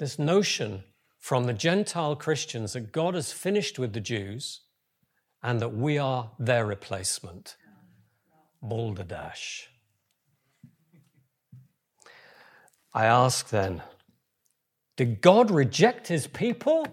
this 0.01 0.17
notion 0.17 0.83
from 1.19 1.43
the 1.43 1.53
Gentile 1.53 2.15
Christians 2.15 2.73
that 2.73 2.91
God 2.91 3.13
has 3.13 3.31
finished 3.31 3.77
with 3.77 3.93
the 3.93 3.99
Jews 3.99 4.61
and 5.43 5.59
that 5.59 5.75
we 5.75 5.99
are 5.99 6.31
their 6.39 6.65
replacement. 6.65 7.55
Balderdash. 8.63 9.69
I 12.95 13.05
ask 13.05 13.49
then, 13.49 13.83
did 14.97 15.21
God 15.21 15.51
reject 15.51 16.07
his 16.07 16.25
people? 16.25 16.87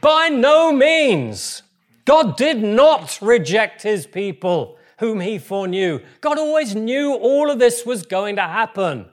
By 0.00 0.28
no 0.28 0.70
means. 0.70 1.64
God 2.04 2.36
did 2.36 2.62
not 2.62 3.18
reject 3.20 3.82
his 3.82 4.06
people 4.06 4.78
whom 5.00 5.18
he 5.18 5.40
foreknew. 5.40 5.98
God 6.20 6.38
always 6.38 6.76
knew 6.76 7.12
all 7.12 7.50
of 7.50 7.58
this 7.58 7.84
was 7.84 8.06
going 8.06 8.36
to 8.36 8.42
happen. 8.42 9.06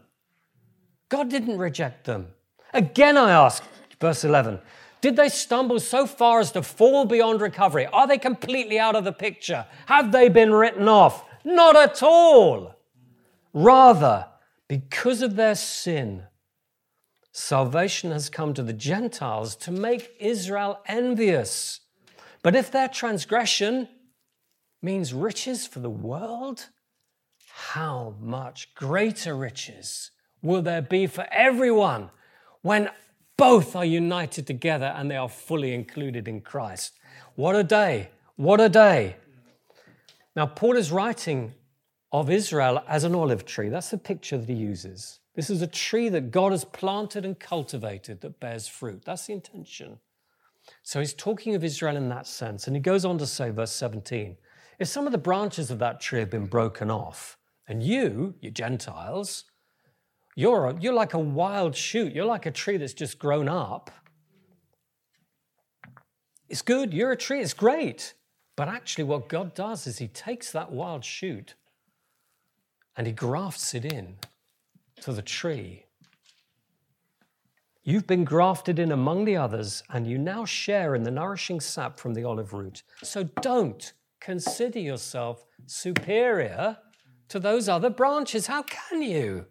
God 1.09 1.31
didn't 1.31 1.57
reject 1.57 2.05
them. 2.05 2.27
Again, 2.73 3.17
I 3.17 3.31
ask, 3.31 3.63
verse 3.99 4.23
11, 4.23 4.59
did 5.01 5.15
they 5.15 5.29
stumble 5.29 5.79
so 5.79 6.07
far 6.07 6.39
as 6.39 6.51
to 6.53 6.63
fall 6.63 7.05
beyond 7.05 7.41
recovery? 7.41 7.85
Are 7.87 8.07
they 8.07 8.17
completely 8.17 8.79
out 8.79 8.95
of 8.95 9.03
the 9.03 9.11
picture? 9.11 9.65
Have 9.87 10.11
they 10.11 10.29
been 10.29 10.53
written 10.53 10.87
off? 10.87 11.25
Not 11.43 11.75
at 11.75 12.01
all. 12.01 12.75
Rather, 13.53 14.27
because 14.67 15.21
of 15.21 15.35
their 15.35 15.55
sin, 15.55 16.23
salvation 17.31 18.11
has 18.11 18.29
come 18.29 18.53
to 18.53 18.63
the 18.63 18.73
Gentiles 18.73 19.55
to 19.57 19.71
make 19.71 20.15
Israel 20.19 20.79
envious. 20.87 21.81
But 22.41 22.55
if 22.55 22.71
their 22.71 22.87
transgression 22.87 23.89
means 24.81 25.13
riches 25.13 25.67
for 25.67 25.79
the 25.79 25.89
world, 25.89 26.69
how 27.73 28.15
much 28.19 28.73
greater 28.73 29.35
riches 29.35 30.11
will 30.41 30.61
there 30.61 30.81
be 30.81 31.07
for 31.07 31.27
everyone 31.31 32.09
when 32.63 32.89
both 33.37 33.75
are 33.75 33.85
united 33.85 34.47
together 34.47 34.93
and 34.97 35.11
they 35.11 35.15
are 35.15 35.29
fully 35.29 35.73
included 35.73 36.27
in 36.27 36.41
Christ. 36.41 36.93
What 37.35 37.55
a 37.55 37.63
day! 37.63 38.09
What 38.35 38.59
a 38.59 38.69
day! 38.69 39.17
Now, 40.35 40.47
Paul 40.47 40.77
is 40.77 40.91
writing 40.91 41.53
of 42.11 42.29
Israel 42.29 42.83
as 42.87 43.03
an 43.03 43.13
olive 43.13 43.45
tree. 43.45 43.69
That's 43.69 43.91
the 43.91 43.97
picture 43.97 44.37
that 44.37 44.49
he 44.49 44.55
uses. 44.55 45.19
This 45.35 45.49
is 45.49 45.61
a 45.61 45.67
tree 45.67 46.09
that 46.09 46.31
God 46.31 46.51
has 46.51 46.63
planted 46.63 47.25
and 47.25 47.39
cultivated 47.39 48.21
that 48.21 48.39
bears 48.39 48.67
fruit. 48.67 49.03
That's 49.05 49.27
the 49.27 49.33
intention. 49.33 49.99
So 50.83 50.99
he's 50.99 51.13
talking 51.13 51.55
of 51.55 51.63
Israel 51.63 51.97
in 51.97 52.09
that 52.09 52.27
sense. 52.27 52.67
And 52.67 52.75
he 52.75 52.81
goes 52.81 53.03
on 53.03 53.17
to 53.17 53.27
say, 53.27 53.49
verse 53.49 53.71
17, 53.71 54.37
if 54.79 54.87
some 54.87 55.05
of 55.05 55.11
the 55.11 55.17
branches 55.17 55.71
of 55.71 55.79
that 55.79 55.99
tree 55.99 56.19
have 56.19 56.29
been 56.29 56.45
broken 56.45 56.89
off, 56.89 57.37
and 57.67 57.81
you, 57.81 58.35
you 58.41 58.51
Gentiles, 58.51 59.45
you're, 60.35 60.65
a, 60.65 60.79
you're 60.79 60.93
like 60.93 61.13
a 61.13 61.19
wild 61.19 61.75
shoot. 61.75 62.13
You're 62.13 62.25
like 62.25 62.45
a 62.45 62.51
tree 62.51 62.77
that's 62.77 62.93
just 62.93 63.19
grown 63.19 63.47
up. 63.47 63.91
It's 66.49 66.61
good. 66.61 66.93
You're 66.93 67.11
a 67.11 67.17
tree. 67.17 67.41
It's 67.41 67.53
great. 67.53 68.13
But 68.55 68.67
actually, 68.67 69.05
what 69.05 69.29
God 69.29 69.55
does 69.55 69.87
is 69.87 69.97
He 69.97 70.07
takes 70.07 70.51
that 70.51 70.71
wild 70.71 71.03
shoot 71.03 71.55
and 72.95 73.07
He 73.07 73.13
grafts 73.13 73.73
it 73.73 73.85
in 73.85 74.17
to 75.01 75.13
the 75.13 75.21
tree. 75.21 75.85
You've 77.83 78.07
been 78.07 78.23
grafted 78.23 78.79
in 78.79 78.93
among 78.93 79.25
the 79.25 79.35
others, 79.35 79.83
and 79.89 80.07
you 80.07 80.17
now 80.17 80.45
share 80.45 80.95
in 80.95 81.03
the 81.03 81.11
nourishing 81.11 81.59
sap 81.59 81.99
from 81.99 82.13
the 82.13 82.23
olive 82.23 82.53
root. 82.53 82.81
So 83.03 83.25
don't 83.41 83.91
consider 84.21 84.79
yourself 84.79 85.45
superior 85.65 86.77
to 87.27 87.39
those 87.39 87.67
other 87.67 87.89
branches. 87.89 88.47
How 88.47 88.63
can 88.63 89.01
you? 89.01 89.47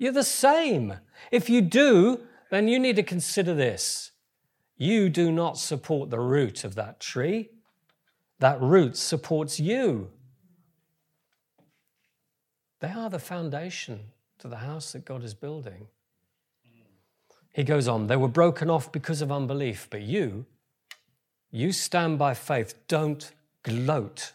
You're 0.00 0.12
the 0.12 0.24
same. 0.24 0.94
If 1.30 1.50
you 1.50 1.60
do, 1.60 2.20
then 2.50 2.68
you 2.68 2.78
need 2.78 2.96
to 2.96 3.02
consider 3.02 3.54
this. 3.54 4.12
You 4.78 5.10
do 5.10 5.30
not 5.30 5.58
support 5.58 6.08
the 6.08 6.18
root 6.18 6.64
of 6.64 6.74
that 6.76 7.00
tree, 7.00 7.50
that 8.38 8.58
root 8.62 8.96
supports 8.96 9.60
you. 9.60 10.08
They 12.80 12.88
are 12.88 13.10
the 13.10 13.18
foundation 13.18 14.00
to 14.38 14.48
the 14.48 14.56
house 14.56 14.92
that 14.92 15.04
God 15.04 15.22
is 15.22 15.34
building. 15.34 15.88
He 17.52 17.62
goes 17.62 17.86
on, 17.86 18.06
they 18.06 18.16
were 18.16 18.26
broken 18.26 18.70
off 18.70 18.90
because 18.90 19.20
of 19.20 19.30
unbelief, 19.30 19.86
but 19.90 20.00
you, 20.00 20.46
you 21.50 21.72
stand 21.72 22.18
by 22.18 22.32
faith. 22.32 22.74
Don't 22.88 23.32
gloat 23.64 24.32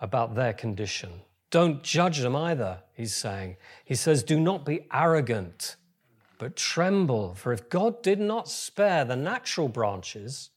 about 0.00 0.34
their 0.34 0.52
condition. 0.52 1.10
Don't 1.50 1.82
judge 1.82 2.18
them 2.20 2.36
either, 2.36 2.82
he's 2.92 3.14
saying. 3.14 3.56
He 3.84 3.94
says, 3.94 4.22
Do 4.22 4.38
not 4.38 4.66
be 4.66 4.86
arrogant, 4.92 5.76
but 6.38 6.56
tremble, 6.56 7.34
for 7.34 7.52
if 7.52 7.70
God 7.70 8.02
did 8.02 8.20
not 8.20 8.48
spare 8.48 9.04
the 9.04 9.16
natural 9.16 9.68
branches, 9.68 10.50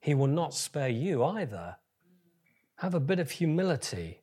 he 0.00 0.14
will 0.14 0.26
not 0.26 0.54
spare 0.54 0.88
you 0.88 1.24
either. 1.24 1.76
Have 2.78 2.94
a 2.94 3.00
bit 3.00 3.18
of 3.18 3.30
humility. 3.30 4.20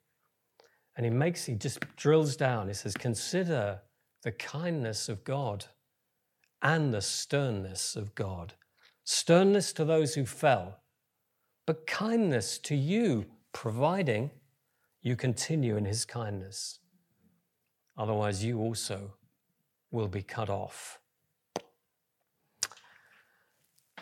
And 0.96 1.06
he 1.06 1.10
makes, 1.10 1.46
he 1.46 1.56
just 1.56 1.80
drills 1.96 2.36
down. 2.36 2.68
He 2.68 2.74
says, 2.74 2.94
Consider 2.94 3.82
the 4.24 4.32
kindness 4.32 5.10
of 5.10 5.24
God 5.24 5.66
and 6.62 6.94
the 6.94 7.02
sternness 7.02 7.96
of 7.96 8.14
God. 8.16 8.54
Sternness 9.04 9.74
to 9.74 9.84
those 9.84 10.16
who 10.16 10.26
fell, 10.26 10.80
but 11.66 11.86
kindness 11.86 12.58
to 12.60 12.76
you, 12.76 13.26
providing 13.52 14.32
you 15.04 15.18
continue 15.18 15.76
in 15.76 15.86
his 15.86 16.06
kindness. 16.06 16.80
Otherwise, 17.98 18.44
you 18.44 18.60
also 18.60 19.14
will 19.92 20.08
be 20.08 20.24
cut 20.24 20.50
off. 20.50 21.00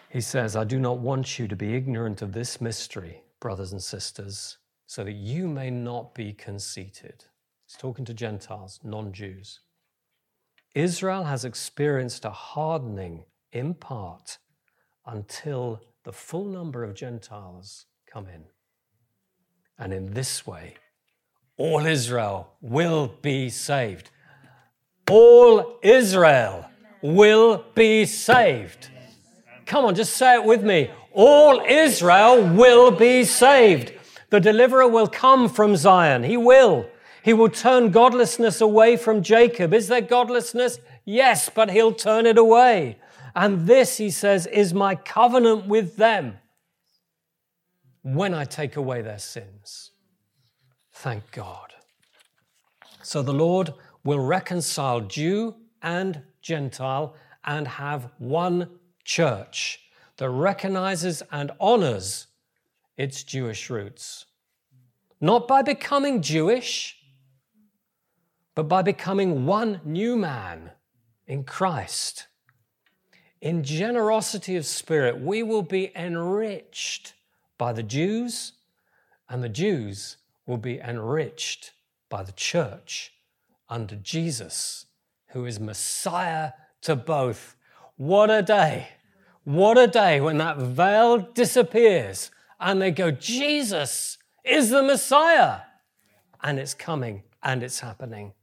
He 0.10 0.22
says, 0.22 0.56
I 0.56 0.64
do 0.64 0.80
not 0.80 1.00
want 1.00 1.40
you 1.40 1.48
to 1.48 1.56
be 1.56 1.74
ignorant 1.74 2.22
of 2.22 2.34
this 2.34 2.62
mystery, 2.62 3.24
brothers 3.40 3.72
and 3.72 3.82
sisters, 3.82 4.58
so 4.86 5.04
that 5.04 5.14
you 5.14 5.48
may 5.48 5.70
not 5.70 6.14
be 6.14 6.34
conceited. 6.34 7.26
He's 7.66 7.78
talking 7.78 8.06
to 8.06 8.14
Gentiles, 8.14 8.80
non 8.84 9.12
Jews. 9.12 9.62
Israel 10.76 11.24
has 11.24 11.44
experienced 11.44 12.26
a 12.26 12.30
hardening 12.30 13.26
in 13.52 13.74
part 13.74 14.38
until 15.06 15.82
the 16.04 16.14
full 16.14 16.46
number 16.46 16.84
of 16.84 16.94
Gentiles 16.94 17.86
come 18.06 18.28
in. 18.28 18.44
And 19.78 19.94
in 19.94 20.14
this 20.14 20.46
way, 20.46 20.76
all 21.58 21.86
Israel 21.86 22.54
will 22.62 23.08
be 23.22 23.50
saved. 23.50 24.10
All 25.10 25.80
Israel 25.82 26.66
will 27.02 27.66
be 27.76 28.06
saved. 28.06 28.90
Come 29.66 29.86
on, 29.86 29.96
just 29.96 30.16
say 30.16 30.36
it 30.36 30.44
with 30.44 30.64
me. 30.64 30.90
All 31.14 31.62
Israel 31.62 32.44
will 32.56 32.92
be 32.92 33.24
saved. 33.24 33.94
The 34.30 34.40
deliverer 34.40 34.88
will 34.88 35.08
come 35.08 35.50
from 35.50 35.76
Zion. 35.76 36.24
He 36.24 36.38
will. 36.38 36.88
He 37.24 37.34
will 37.34 37.50
turn 37.50 37.92
godlessness 37.92 38.62
away 38.62 38.98
from 38.98 39.22
Jacob. 39.22 39.74
Is 39.74 39.88
there 39.88 40.02
godlessness? 40.02 40.80
Yes, 41.06 41.50
but 41.54 41.70
he'll 41.70 41.94
turn 41.94 42.26
it 42.26 42.38
away. 42.38 42.98
And 43.36 43.68
this, 43.68 43.98
he 43.98 44.10
says, 44.10 44.48
is 44.48 44.74
my 44.74 44.96
covenant 44.96 45.68
with 45.68 45.98
them 45.98 46.38
when 48.02 48.34
I 48.34 48.46
take 48.46 48.76
away 48.76 49.02
their 49.02 49.20
sins. 49.20 49.92
Thank 50.94 51.32
God. 51.32 51.74
So 53.04 53.22
the 53.22 53.34
Lord 53.34 53.74
will 54.04 54.20
reconcile 54.20 55.02
Jew 55.02 55.56
and 55.82 56.22
Gentile 56.42 57.16
and 57.44 57.68
have 57.68 58.10
one 58.18 58.70
church 59.04 59.80
that 60.18 60.30
recognizes 60.30 61.24
and 61.32 61.52
honors 61.60 62.28
its 62.98 63.24
Jewish 63.24 63.70
roots. 63.70 64.26
Not 65.20 65.48
by 65.48 65.62
becoming 65.62 66.22
Jewish, 66.22 66.98
but 68.54 68.68
by 68.68 68.82
becoming 68.82 69.46
one 69.46 69.82
new 69.84 70.16
man 70.16 70.72
in 71.26 71.44
Christ. 71.44 72.28
In 73.40 73.64
generosity 73.64 74.56
of 74.56 74.66
spirit, 74.66 75.20
we 75.20 75.42
will 75.42 75.64
be 75.64 75.92
enriched 75.96 77.14
by 77.58 77.74
the 77.74 77.84
Jews, 77.84 78.54
and 79.30 79.44
the 79.44 79.50
Jews 79.50 80.18
will 80.52 80.58
be 80.58 80.82
enriched 80.82 81.72
by 82.10 82.22
the 82.22 82.34
church 82.34 83.14
under 83.70 83.96
Jesus, 83.96 84.86
who 85.28 85.46
is 85.46 85.62
Messiah 85.62 86.52
to 86.82 86.94
both. 86.94 87.56
What 87.96 88.30
a 88.30 88.42
day! 88.42 88.90
What 89.46 89.78
a 89.78 89.88
day 89.88 90.20
when 90.20 90.40
that 90.40 90.58
veil 90.58 91.20
disappears 91.20 92.32
and 92.60 92.82
they 92.82 92.92
go, 92.92 93.12
Jesus 93.12 94.18
is 94.44 94.72
the 94.72 94.84
Messiah. 94.84 95.62
And 96.44 96.60
it's 96.60 96.74
coming 96.74 97.24
and 97.42 97.64
it's 97.64 97.80
happening. 97.80 98.34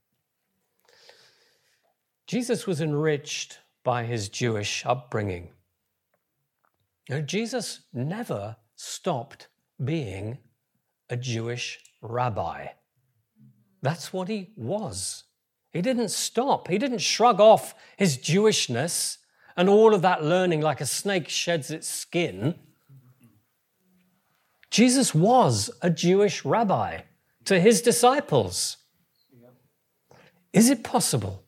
Jesus 2.26 2.66
was 2.66 2.80
enriched 2.80 3.58
by 3.84 4.04
his 4.04 4.30
Jewish 4.30 4.82
upbringing. 4.86 5.50
Know, 7.10 7.20
Jesus 7.20 7.80
never 7.92 8.56
stopped 8.76 9.48
being 9.84 10.38
a 11.10 11.16
Jewish 11.16 11.80
rabbi. 12.00 12.68
That's 13.82 14.12
what 14.12 14.28
he 14.28 14.50
was. 14.56 15.24
He 15.72 15.82
didn't 15.82 16.10
stop, 16.10 16.68
he 16.68 16.78
didn't 16.78 16.98
shrug 16.98 17.40
off 17.40 17.74
his 17.96 18.16
Jewishness 18.16 19.18
and 19.56 19.68
all 19.68 19.94
of 19.94 20.02
that 20.02 20.24
learning 20.24 20.60
like 20.60 20.80
a 20.80 20.86
snake 20.86 21.28
sheds 21.28 21.70
its 21.70 21.88
skin. 21.88 22.54
Jesus 24.70 25.14
was 25.14 25.70
a 25.82 25.90
Jewish 25.90 26.44
rabbi 26.44 27.00
to 27.44 27.60
his 27.60 27.82
disciples. 27.82 28.76
Is 30.52 30.70
it 30.70 30.82
possible 30.82 31.44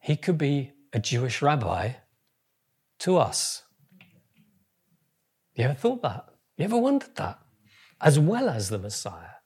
he 0.00 0.16
could 0.16 0.36
be 0.36 0.72
a 0.92 0.98
Jewish 0.98 1.40
rabbi 1.40 1.92
to 2.98 3.16
us. 3.16 3.62
You 5.54 5.64
ever 5.64 5.74
thought 5.74 6.02
that? 6.02 6.26
You 6.56 6.64
ever 6.64 6.76
wondered 6.76 7.14
that? 7.16 7.38
As 8.02 8.18
well 8.18 8.48
as 8.48 8.68
the 8.68 8.80
Messiah. 8.80 9.36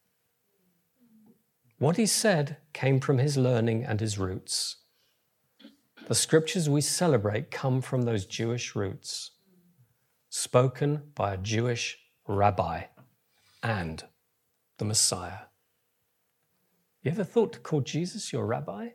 What 1.78 1.98
he 1.98 2.06
said 2.06 2.56
came 2.72 3.00
from 3.00 3.18
his 3.18 3.36
learning 3.36 3.84
and 3.84 4.00
his 4.00 4.18
roots. 4.18 4.76
The 6.08 6.14
scriptures 6.14 6.66
we 6.66 6.80
celebrate 6.80 7.50
come 7.50 7.82
from 7.82 8.02
those 8.02 8.24
Jewish 8.24 8.74
roots, 8.74 9.32
spoken 10.30 11.02
by 11.14 11.34
a 11.34 11.36
Jewish 11.36 11.98
rabbi 12.26 12.84
and 13.62 14.02
the 14.78 14.86
Messiah. 14.86 15.48
You 17.02 17.10
ever 17.10 17.24
thought 17.24 17.52
to 17.52 17.58
call 17.58 17.82
Jesus 17.82 18.32
your 18.32 18.46
rabbi? 18.46 18.88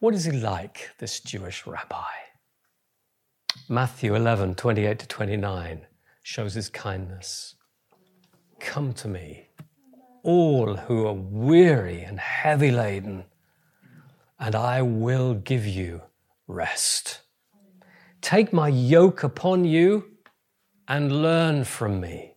What 0.00 0.14
is 0.14 0.24
he 0.24 0.32
like, 0.32 0.92
this 0.98 1.20
Jewish 1.20 1.66
rabbi? 1.66 2.14
Matthew 3.68 4.14
11, 4.14 4.54
28 4.54 4.98
to 5.00 5.06
29 5.06 5.87
shows 6.28 6.52
his 6.52 6.68
kindness. 6.68 7.54
Come 8.60 8.92
to 8.92 9.08
me, 9.08 9.48
all 10.22 10.76
who 10.76 11.06
are 11.06 11.14
weary 11.14 12.02
and 12.02 12.20
heavy 12.20 12.70
laden, 12.70 13.24
and 14.38 14.54
I 14.54 14.82
will 14.82 15.32
give 15.32 15.66
you 15.66 16.02
rest. 16.46 17.22
Take 18.20 18.52
my 18.52 18.68
yoke 18.68 19.22
upon 19.22 19.64
you 19.64 20.04
and 20.86 21.22
learn 21.22 21.64
from 21.64 21.98
me, 21.98 22.34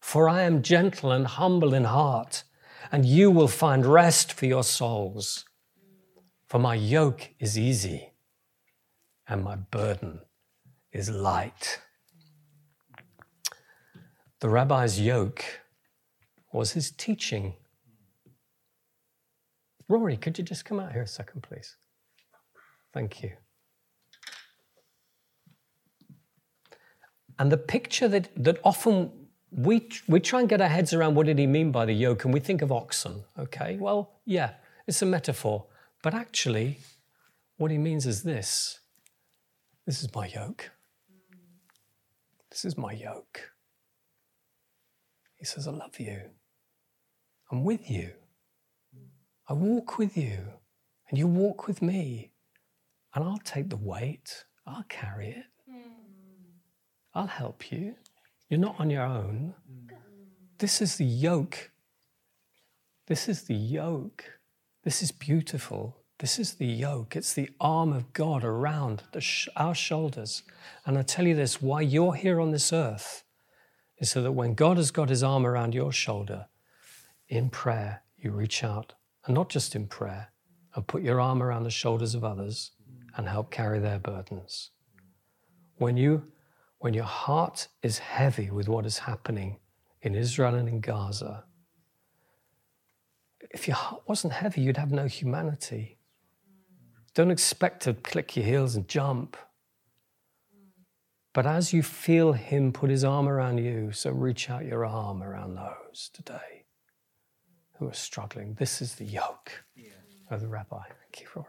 for 0.00 0.28
I 0.28 0.42
am 0.42 0.60
gentle 0.60 1.10
and 1.10 1.26
humble 1.26 1.72
in 1.72 1.84
heart, 1.84 2.44
and 2.92 3.06
you 3.06 3.30
will 3.30 3.48
find 3.48 3.86
rest 3.86 4.34
for 4.34 4.44
your 4.44 4.64
souls. 4.64 5.46
For 6.46 6.58
my 6.58 6.74
yoke 6.74 7.30
is 7.38 7.58
easy 7.58 8.12
and 9.26 9.42
my 9.42 9.56
burden 9.56 10.20
is 10.92 11.08
light. 11.08 11.80
The 14.40 14.48
rabbi's 14.48 15.00
yoke 15.00 15.44
was 16.52 16.72
his 16.72 16.90
teaching. 16.90 17.54
Rory, 19.88 20.16
could 20.16 20.38
you 20.38 20.44
just 20.44 20.64
come 20.64 20.80
out 20.80 20.92
here 20.92 21.02
a 21.02 21.06
second, 21.06 21.42
please? 21.42 21.76
Thank 22.92 23.22
you. 23.22 23.32
And 27.38 27.52
the 27.52 27.56
picture 27.56 28.08
that, 28.08 28.28
that 28.36 28.58
often 28.64 29.10
we, 29.50 29.88
we 30.06 30.20
try 30.20 30.40
and 30.40 30.48
get 30.48 30.60
our 30.60 30.68
heads 30.68 30.92
around 30.92 31.14
what 31.14 31.26
did 31.26 31.38
he 31.38 31.46
mean 31.46 31.70
by 31.72 31.84
the 31.84 31.92
yoke, 31.92 32.24
and 32.24 32.32
we 32.32 32.40
think 32.40 32.62
of 32.62 32.70
oxen, 32.70 33.24
okay? 33.38 33.76
Well, 33.78 34.20
yeah, 34.24 34.54
it's 34.86 35.02
a 35.02 35.06
metaphor. 35.06 35.66
But 36.02 36.14
actually, 36.14 36.78
what 37.56 37.70
he 37.70 37.78
means 37.78 38.06
is 38.06 38.22
this 38.22 38.80
this 39.86 40.02
is 40.02 40.14
my 40.14 40.26
yoke. 40.26 40.70
This 42.50 42.64
is 42.64 42.78
my 42.78 42.92
yoke. 42.92 43.50
He 45.40 45.46
says, 45.46 45.66
I 45.66 45.70
love 45.70 45.98
you. 45.98 46.20
I'm 47.50 47.64
with 47.64 47.90
you. 47.90 48.12
I 49.48 49.54
walk 49.54 49.98
with 49.98 50.16
you, 50.16 50.38
and 51.08 51.18
you 51.18 51.26
walk 51.26 51.66
with 51.66 51.80
me. 51.82 52.30
And 53.14 53.24
I'll 53.24 53.40
take 53.42 53.70
the 53.70 53.76
weight, 53.76 54.44
I'll 54.66 54.84
carry 54.88 55.30
it. 55.30 55.46
I'll 57.14 57.26
help 57.26 57.72
you. 57.72 57.96
You're 58.48 58.60
not 58.60 58.78
on 58.78 58.90
your 58.90 59.02
own. 59.02 59.54
This 60.58 60.82
is 60.82 60.96
the 60.96 61.06
yoke. 61.06 61.70
This 63.08 63.28
is 63.28 63.44
the 63.44 63.54
yoke. 63.54 64.24
This 64.84 65.02
is 65.02 65.10
beautiful. 65.10 65.96
This 66.18 66.38
is 66.38 66.54
the 66.54 66.66
yoke. 66.66 67.16
It's 67.16 67.32
the 67.32 67.48
arm 67.58 67.92
of 67.94 68.12
God 68.12 68.44
around 68.44 69.02
sh- 69.18 69.48
our 69.56 69.74
shoulders. 69.74 70.42
And 70.84 70.98
I 70.98 71.02
tell 71.02 71.26
you 71.26 71.34
this 71.34 71.62
why 71.62 71.80
you're 71.80 72.14
here 72.14 72.40
on 72.40 72.52
this 72.52 72.72
earth 72.72 73.24
is 74.00 74.10
so 74.10 74.22
that 74.22 74.32
when 74.32 74.54
God 74.54 74.78
has 74.78 74.90
got 74.90 75.10
his 75.10 75.22
arm 75.22 75.46
around 75.46 75.74
your 75.74 75.92
shoulder, 75.92 76.46
in 77.28 77.50
prayer, 77.50 78.02
you 78.18 78.32
reach 78.32 78.64
out, 78.64 78.94
and 79.24 79.34
not 79.34 79.48
just 79.48 79.76
in 79.76 79.86
prayer, 79.86 80.32
and 80.74 80.86
put 80.86 81.02
your 81.02 81.20
arm 81.20 81.42
around 81.42 81.64
the 81.64 81.70
shoulders 81.70 82.14
of 82.14 82.24
others 82.24 82.72
and 83.16 83.28
help 83.28 83.50
carry 83.50 83.78
their 83.78 83.98
burdens. 83.98 84.70
When, 85.76 85.96
you, 85.96 86.24
when 86.78 86.94
your 86.94 87.04
heart 87.04 87.68
is 87.82 87.98
heavy 87.98 88.50
with 88.50 88.68
what 88.68 88.86
is 88.86 88.98
happening 88.98 89.58
in 90.02 90.14
Israel 90.14 90.54
and 90.54 90.68
in 90.68 90.80
Gaza, 90.80 91.44
if 93.50 93.66
your 93.66 93.76
heart 93.76 94.02
wasn't 94.06 94.32
heavy, 94.32 94.60
you'd 94.60 94.76
have 94.76 94.92
no 94.92 95.06
humanity. 95.06 95.98
Don't 97.14 97.30
expect 97.30 97.82
to 97.82 97.94
click 97.94 98.36
your 98.36 98.44
heels 98.44 98.76
and 98.76 98.86
jump. 98.86 99.36
But 101.32 101.46
as 101.46 101.72
you 101.72 101.82
feel 101.82 102.32
Him 102.32 102.72
put 102.72 102.90
His 102.90 103.04
arm 103.04 103.28
around 103.28 103.58
you, 103.58 103.92
so 103.92 104.10
reach 104.10 104.50
out 104.50 104.64
your 104.64 104.84
arm 104.84 105.22
around 105.22 105.54
those 105.54 106.10
today 106.12 106.64
who 107.78 107.88
are 107.88 107.94
struggling. 107.94 108.54
This 108.54 108.82
is 108.82 108.96
the 108.96 109.04
yoke 109.04 109.64
of 110.30 110.40
the 110.40 110.48
rabbi. 110.48 110.82
Thank 110.82 111.22
you, 111.22 111.28
Rory. 111.34 111.46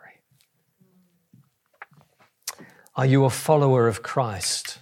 Are 2.95 3.05
you 3.05 3.25
a 3.25 3.29
follower 3.29 3.87
of 3.87 4.03
Christ? 4.03 4.79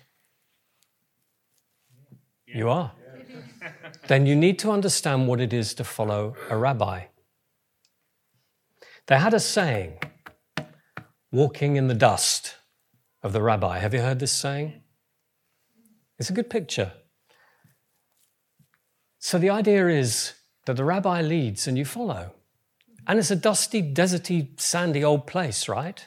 You 2.46 2.70
are. 2.70 2.92
then 4.08 4.26
you 4.26 4.36
need 4.36 4.60
to 4.60 4.72
understand 4.72 5.28
what 5.28 5.40
it 5.40 5.54
is 5.54 5.74
to 5.76 5.84
follow 5.84 6.36
a 6.50 6.58
rabbi. 6.58 7.04
They 9.08 9.18
had 9.18 9.34
a 9.34 9.40
saying 9.40 10.00
walking 11.32 11.76
in 11.76 11.88
the 11.88 11.94
dust 11.94 12.56
of 13.24 13.34
the 13.34 13.42
rabbi. 13.42 13.80
Have 13.80 13.94
you 13.94 14.02
heard 14.02 14.20
this 14.20 14.32
saying? 14.32 14.82
It's 16.20 16.30
a 16.30 16.34
good 16.34 16.50
picture. 16.50 16.92
So 19.20 19.38
the 19.38 19.50
idea 19.50 19.88
is 19.88 20.34
that 20.66 20.76
the 20.76 20.84
rabbi 20.84 21.22
leads 21.22 21.68
and 21.68 21.78
you 21.78 21.86
follow. 21.86 22.34
And 23.08 23.18
it's 23.18 23.32
a 23.32 23.36
dusty, 23.36 23.82
deserty, 23.82 24.60
sandy 24.60 25.04
old 25.04 25.26
place, 25.26 25.68
right? 25.68 26.06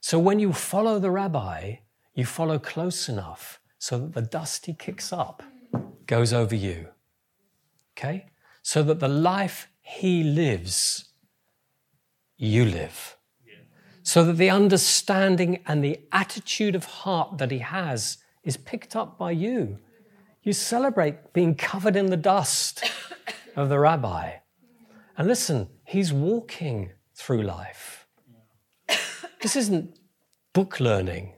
So 0.00 0.18
when 0.18 0.38
you 0.38 0.52
follow 0.52 0.98
the 0.98 1.10
rabbi, 1.10 1.76
you 2.14 2.26
follow 2.26 2.58
close 2.58 3.08
enough 3.08 3.60
so 3.78 3.98
that 3.98 4.14
the 4.14 4.22
dust 4.22 4.66
he 4.66 4.74
kicks 4.74 5.12
up 5.12 5.42
goes 6.06 6.32
over 6.32 6.54
you. 6.54 6.88
Okay? 7.96 8.26
So 8.62 8.82
that 8.82 9.00
the 9.00 9.08
life 9.08 9.68
he 9.80 10.22
lives, 10.22 11.08
you 12.36 12.64
live 12.64 13.18
so 14.08 14.24
that 14.24 14.38
the 14.38 14.48
understanding 14.48 15.62
and 15.66 15.84
the 15.84 16.00
attitude 16.12 16.74
of 16.74 16.86
heart 16.86 17.36
that 17.36 17.50
he 17.50 17.58
has 17.58 18.16
is 18.48 18.56
picked 18.56 18.96
up 18.96 19.18
by 19.18 19.30
you. 19.30 19.78
You 20.42 20.54
celebrate 20.54 21.34
being 21.34 21.54
covered 21.54 21.96
in 21.96 22.06
the 22.06 22.16
dust 22.16 22.82
of 23.54 23.68
the 23.68 23.78
rabbi. 23.78 24.36
And 25.18 25.28
listen, 25.28 25.68
he's 25.84 26.14
walking 26.14 26.92
through 27.14 27.42
life. 27.42 28.06
This 29.42 29.54
isn't 29.54 29.98
book 30.54 30.80
learning. 30.80 31.34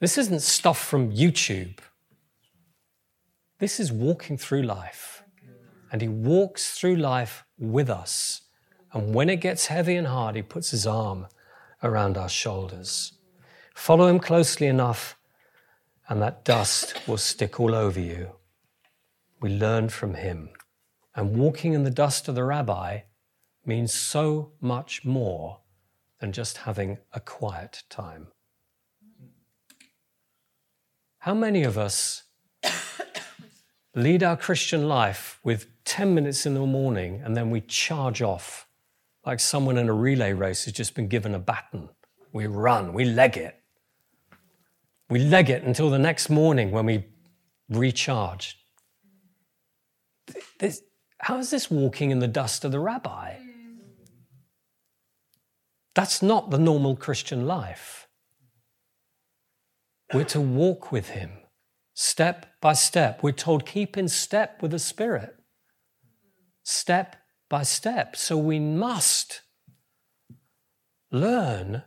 This 0.00 0.16
isn't 0.16 0.40
stuff 0.40 0.82
from 0.82 1.12
YouTube. 1.12 1.80
This 3.58 3.78
is 3.78 3.92
walking 3.92 4.38
through 4.38 4.62
life. 4.62 5.22
And 5.92 6.00
he 6.00 6.08
walks 6.08 6.78
through 6.78 6.96
life 6.96 7.44
with 7.58 7.90
us. 7.90 8.40
And 8.94 9.14
when 9.14 9.28
it 9.28 9.42
gets 9.42 9.66
heavy 9.66 9.96
and 9.96 10.06
hard, 10.06 10.36
he 10.36 10.42
puts 10.42 10.70
his 10.70 10.86
arm 10.86 11.26
around 11.82 12.16
our 12.16 12.30
shoulders. 12.30 13.12
Follow 13.74 14.06
him 14.06 14.18
closely 14.18 14.66
enough, 14.66 15.18
and 16.12 16.20
that 16.20 16.44
dust 16.44 17.08
will 17.08 17.16
stick 17.16 17.58
all 17.58 17.74
over 17.74 17.98
you. 17.98 18.32
We 19.40 19.48
learn 19.48 19.88
from 19.88 20.12
him. 20.12 20.50
And 21.16 21.38
walking 21.38 21.72
in 21.72 21.84
the 21.84 21.90
dust 21.90 22.28
of 22.28 22.34
the 22.34 22.44
rabbi 22.44 23.00
means 23.64 23.94
so 23.94 24.52
much 24.60 25.06
more 25.06 25.60
than 26.20 26.30
just 26.30 26.58
having 26.58 26.98
a 27.14 27.20
quiet 27.20 27.84
time. 27.88 28.26
How 31.20 31.32
many 31.32 31.62
of 31.62 31.78
us 31.78 32.24
lead 33.94 34.22
our 34.22 34.36
Christian 34.36 34.86
life 34.86 35.40
with 35.42 35.66
10 35.86 36.14
minutes 36.14 36.44
in 36.44 36.52
the 36.52 36.60
morning 36.60 37.22
and 37.24 37.34
then 37.34 37.48
we 37.48 37.62
charge 37.62 38.20
off 38.20 38.68
like 39.24 39.40
someone 39.40 39.78
in 39.78 39.88
a 39.88 39.94
relay 39.94 40.34
race 40.34 40.66
has 40.66 40.74
just 40.74 40.94
been 40.94 41.08
given 41.08 41.34
a 41.34 41.38
baton. 41.38 41.88
We 42.34 42.48
run, 42.48 42.92
we 42.92 43.06
leg 43.06 43.38
it. 43.38 43.61
We 45.12 45.18
leg 45.18 45.50
it 45.50 45.62
until 45.62 45.90
the 45.90 45.98
next 45.98 46.30
morning 46.30 46.70
when 46.70 46.86
we 46.86 47.04
recharge. 47.68 48.56
This, 50.58 50.80
how 51.18 51.36
is 51.36 51.50
this 51.50 51.70
walking 51.70 52.10
in 52.10 52.18
the 52.20 52.26
dust 52.26 52.64
of 52.64 52.72
the 52.72 52.80
rabbi? 52.80 53.36
That's 55.94 56.22
not 56.22 56.50
the 56.50 56.58
normal 56.58 56.96
Christian 56.96 57.46
life. 57.46 58.08
We're 60.14 60.24
to 60.24 60.40
walk 60.40 60.90
with 60.90 61.10
him 61.10 61.32
step 61.92 62.46
by 62.62 62.72
step. 62.72 63.22
We're 63.22 63.32
told, 63.32 63.66
keep 63.66 63.98
in 63.98 64.08
step 64.08 64.62
with 64.62 64.70
the 64.70 64.78
Spirit. 64.78 65.36
Step 66.62 67.16
by 67.50 67.64
step. 67.64 68.16
So 68.16 68.38
we 68.38 68.58
must 68.58 69.42
learn 71.10 71.82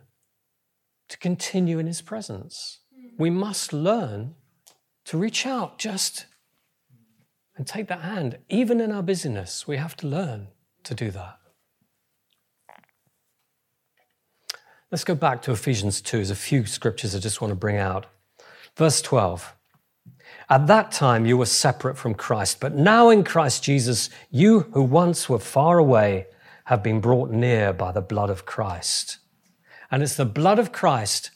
to 1.08 1.18
continue 1.18 1.80
in 1.80 1.88
His 1.88 2.02
presence. 2.02 2.82
We 3.18 3.30
must 3.30 3.72
learn 3.72 4.34
to 5.06 5.16
reach 5.18 5.46
out 5.46 5.78
just 5.78 6.26
and 7.56 7.66
take 7.66 7.88
that 7.88 8.00
hand. 8.00 8.38
Even 8.48 8.80
in 8.80 8.92
our 8.92 9.02
busyness, 9.02 9.66
we 9.66 9.76
have 9.76 9.96
to 9.96 10.06
learn 10.06 10.48
to 10.84 10.94
do 10.94 11.10
that. 11.10 11.38
Let's 14.90 15.04
go 15.04 15.14
back 15.14 15.42
to 15.42 15.52
Ephesians 15.52 16.00
2. 16.00 16.18
There's 16.18 16.30
a 16.30 16.36
few 16.36 16.64
scriptures 16.66 17.14
I 17.14 17.18
just 17.18 17.40
want 17.40 17.50
to 17.50 17.56
bring 17.56 17.76
out. 17.76 18.06
Verse 18.76 19.00
12. 19.02 19.54
At 20.48 20.68
that 20.68 20.92
time, 20.92 21.26
you 21.26 21.36
were 21.36 21.46
separate 21.46 21.96
from 21.96 22.14
Christ, 22.14 22.60
but 22.60 22.74
now 22.74 23.10
in 23.10 23.24
Christ 23.24 23.64
Jesus, 23.64 24.10
you 24.30 24.60
who 24.72 24.82
once 24.82 25.28
were 25.28 25.40
far 25.40 25.78
away 25.78 26.26
have 26.66 26.82
been 26.82 27.00
brought 27.00 27.30
near 27.30 27.72
by 27.72 27.90
the 27.90 28.00
blood 28.00 28.30
of 28.30 28.46
Christ. 28.46 29.18
And 29.90 30.02
it's 30.02 30.16
the 30.16 30.24
blood 30.24 30.58
of 30.58 30.72
Christ 30.72 31.30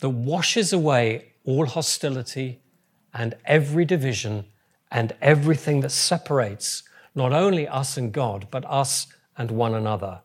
that 0.00 0.10
washes 0.10 0.72
away 0.72 1.32
all 1.44 1.66
hostility 1.66 2.60
and 3.14 3.34
every 3.44 3.84
division 3.84 4.44
and 4.90 5.12
everything 5.20 5.80
that 5.80 5.90
separates 5.90 6.82
not 7.14 7.32
only 7.32 7.66
us 7.66 7.96
and 7.96 8.12
God, 8.12 8.48
but 8.50 8.64
us 8.66 9.06
and 9.36 9.50
one 9.50 9.74
another. 9.74 10.20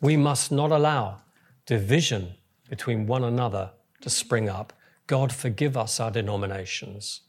We 0.00 0.16
must 0.16 0.50
not 0.50 0.70
allow 0.70 1.22
division 1.66 2.34
between 2.68 3.06
one 3.06 3.24
another 3.24 3.70
to 4.00 4.10
spring 4.10 4.48
up. 4.48 4.72
God, 5.06 5.32
forgive 5.32 5.76
us 5.76 6.00
our 6.00 6.10
denominations. 6.10 7.20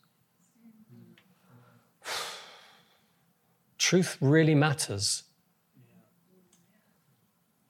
Truth 3.77 4.17
really 4.19 4.55
matters. 4.55 5.23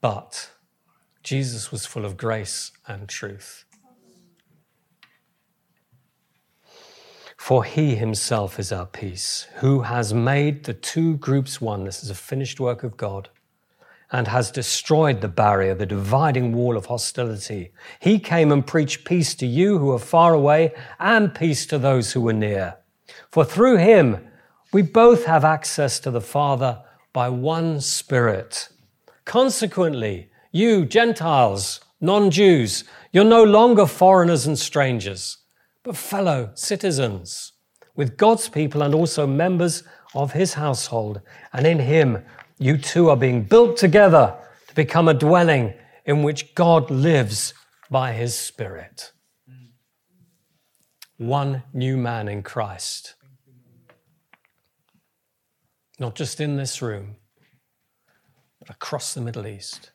But 0.00 0.50
Jesus 1.22 1.70
was 1.70 1.84
full 1.84 2.04
of 2.04 2.16
grace 2.16 2.72
and 2.86 3.08
truth. 3.08 3.65
For 7.46 7.62
he 7.62 7.94
himself 7.94 8.58
is 8.58 8.72
our 8.72 8.86
peace, 8.86 9.46
who 9.58 9.82
has 9.82 10.12
made 10.12 10.64
the 10.64 10.74
two 10.74 11.16
groups 11.18 11.60
one. 11.60 11.84
This 11.84 12.02
is 12.02 12.10
a 12.10 12.14
finished 12.16 12.58
work 12.58 12.82
of 12.82 12.96
God 12.96 13.28
and 14.10 14.26
has 14.26 14.50
destroyed 14.50 15.20
the 15.20 15.28
barrier, 15.28 15.72
the 15.72 15.86
dividing 15.86 16.52
wall 16.52 16.76
of 16.76 16.86
hostility. 16.86 17.70
He 18.00 18.18
came 18.18 18.50
and 18.50 18.66
preached 18.66 19.04
peace 19.04 19.32
to 19.36 19.46
you 19.46 19.78
who 19.78 19.92
are 19.92 20.00
far 20.00 20.34
away 20.34 20.74
and 20.98 21.32
peace 21.32 21.66
to 21.66 21.78
those 21.78 22.14
who 22.14 22.28
are 22.28 22.32
near. 22.32 22.78
For 23.30 23.44
through 23.44 23.76
him, 23.76 24.26
we 24.72 24.82
both 24.82 25.26
have 25.26 25.44
access 25.44 26.00
to 26.00 26.10
the 26.10 26.20
Father 26.20 26.82
by 27.12 27.28
one 27.28 27.80
Spirit. 27.80 28.70
Consequently, 29.24 30.30
You, 30.50 30.84
Gentiles, 30.84 31.78
non 32.00 32.32
Jews, 32.32 32.82
you're 33.12 33.22
no 33.22 33.44
longer 33.44 33.86
foreigners 33.86 34.48
and 34.48 34.58
strangers, 34.58 35.38
but 35.86 35.96
fellow 35.96 36.50
citizens 36.54 37.52
with 37.94 38.16
God's 38.16 38.48
people 38.48 38.82
and 38.82 38.92
also 38.92 39.24
members 39.24 39.84
of 40.16 40.32
his 40.32 40.54
household. 40.54 41.20
And 41.52 41.64
in 41.64 41.78
him, 41.78 42.24
you 42.58 42.76
two 42.76 43.08
are 43.08 43.16
being 43.16 43.44
built 43.44 43.76
together 43.76 44.36
to 44.66 44.74
become 44.74 45.06
a 45.06 45.14
dwelling 45.14 45.74
in 46.04 46.24
which 46.24 46.56
God 46.56 46.90
lives 46.90 47.54
by 47.88 48.12
his 48.12 48.36
Spirit. 48.36 49.12
One 51.18 51.62
new 51.72 51.96
man 51.96 52.26
in 52.26 52.42
Christ. 52.42 53.14
Not 56.00 56.16
just 56.16 56.40
in 56.40 56.56
this 56.56 56.82
room, 56.82 57.14
but 58.58 58.70
across 58.70 59.14
the 59.14 59.20
Middle 59.20 59.46
East. 59.46 59.92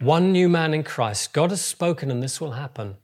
One 0.00 0.32
new 0.32 0.48
man 0.48 0.72
in 0.72 0.82
Christ. 0.82 1.34
God 1.34 1.50
has 1.50 1.62
spoken, 1.62 2.10
and 2.10 2.22
this 2.22 2.40
will 2.40 2.52
happen. 2.52 2.96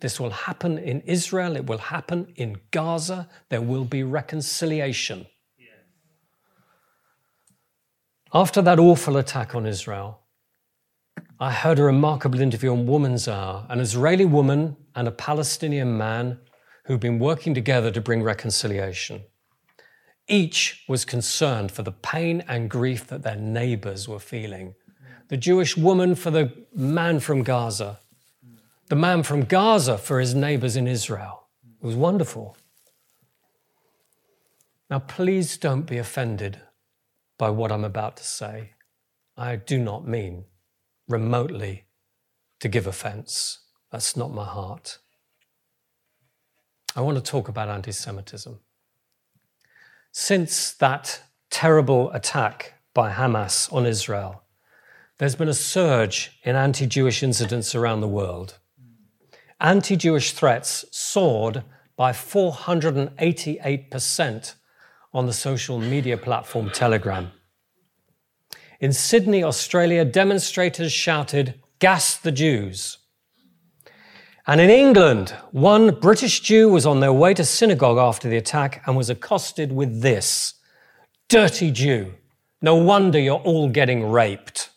This 0.00 0.18
will 0.18 0.30
happen 0.30 0.78
in 0.78 1.02
Israel. 1.02 1.56
It 1.56 1.66
will 1.66 1.78
happen 1.78 2.32
in 2.36 2.56
Gaza. 2.70 3.28
There 3.50 3.60
will 3.60 3.84
be 3.84 4.02
reconciliation. 4.02 5.26
After 8.32 8.62
that 8.62 8.78
awful 8.78 9.16
attack 9.18 9.54
on 9.54 9.66
Israel, 9.66 10.20
I 11.38 11.52
heard 11.52 11.78
a 11.78 11.82
remarkable 11.82 12.40
interview 12.40 12.72
on 12.72 12.86
Woman's 12.86 13.28
Hour, 13.28 13.66
an 13.68 13.80
Israeli 13.80 14.24
woman 14.24 14.76
and 14.94 15.06
a 15.06 15.12
Palestinian 15.12 15.96
man 15.96 16.38
who've 16.86 17.00
been 17.00 17.18
working 17.18 17.54
together 17.54 17.90
to 17.90 18.00
bring 18.00 18.22
reconciliation. 18.22 19.22
Each 20.26 20.84
was 20.88 21.04
concerned 21.04 21.72
for 21.72 21.82
the 21.82 21.92
pain 21.92 22.42
and 22.48 22.70
grief 22.70 23.06
that 23.06 23.22
their 23.22 23.36
neighbors 23.36 24.08
were 24.08 24.18
feeling. 24.18 24.74
The 25.28 25.36
Jewish 25.36 25.76
woman 25.76 26.14
for 26.14 26.30
the 26.30 26.52
man 26.74 27.20
from 27.20 27.42
Gaza, 27.42 28.00
the 28.88 28.96
man 28.96 29.22
from 29.22 29.44
Gaza 29.44 29.98
for 29.98 30.20
his 30.20 30.34
neighbors 30.34 30.76
in 30.76 30.86
Israel. 30.86 31.48
It 31.82 31.86
was 31.86 31.94
wonderful. 31.94 32.56
Now, 34.90 35.00
please 35.00 35.58
don't 35.58 35.82
be 35.82 35.98
offended 35.98 36.60
by 37.36 37.50
what 37.50 37.70
I'm 37.70 37.84
about 37.84 38.16
to 38.16 38.24
say. 38.24 38.70
I 39.36 39.56
do 39.56 39.78
not 39.78 40.08
mean 40.08 40.46
remotely 41.06 41.84
to 42.60 42.68
give 42.68 42.86
offense. 42.86 43.60
That's 43.92 44.16
not 44.16 44.32
my 44.32 44.44
heart. 44.44 44.98
I 46.96 47.02
want 47.02 47.16
to 47.16 47.22
talk 47.22 47.48
about 47.48 47.68
anti 47.68 47.92
Semitism. 47.92 48.58
Since 50.10 50.72
that 50.72 51.22
terrible 51.50 52.10
attack 52.12 52.74
by 52.94 53.12
Hamas 53.12 53.72
on 53.72 53.86
Israel, 53.86 54.42
there's 55.18 55.34
been 55.34 55.48
a 55.48 55.54
surge 55.54 56.38
in 56.44 56.56
anti 56.56 56.86
Jewish 56.86 57.22
incidents 57.22 57.74
around 57.74 58.00
the 58.00 58.08
world. 58.08 58.58
Anti 59.60 59.96
Jewish 59.96 60.32
threats 60.32 60.86
soared 60.90 61.64
by 61.96 62.12
488% 62.12 64.54
on 65.12 65.26
the 65.26 65.32
social 65.32 65.80
media 65.80 66.16
platform 66.16 66.70
Telegram. 66.70 67.32
In 68.78 68.92
Sydney, 68.92 69.42
Australia, 69.42 70.04
demonstrators 70.04 70.92
shouted, 70.92 71.60
Gas 71.80 72.16
the 72.16 72.30
Jews. 72.30 72.98
And 74.46 74.60
in 74.60 74.70
England, 74.70 75.30
one 75.50 75.98
British 75.98 76.38
Jew 76.40 76.68
was 76.68 76.86
on 76.86 77.00
their 77.00 77.12
way 77.12 77.34
to 77.34 77.44
synagogue 77.44 77.98
after 77.98 78.28
the 78.28 78.36
attack 78.36 78.80
and 78.86 78.96
was 78.96 79.10
accosted 79.10 79.72
with 79.72 80.00
this 80.00 80.54
Dirty 81.28 81.70
Jew, 81.70 82.14
no 82.62 82.76
wonder 82.76 83.18
you're 83.18 83.40
all 83.40 83.68
getting 83.68 84.10
raped. 84.10 84.70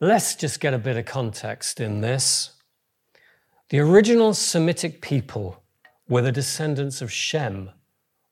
Let's 0.00 0.36
just 0.36 0.60
get 0.60 0.74
a 0.74 0.78
bit 0.78 0.96
of 0.96 1.06
context 1.06 1.80
in 1.80 2.02
this. 2.02 2.52
The 3.70 3.80
original 3.80 4.32
Semitic 4.32 5.02
people 5.02 5.60
were 6.08 6.22
the 6.22 6.30
descendants 6.30 7.02
of 7.02 7.10
Shem, 7.10 7.70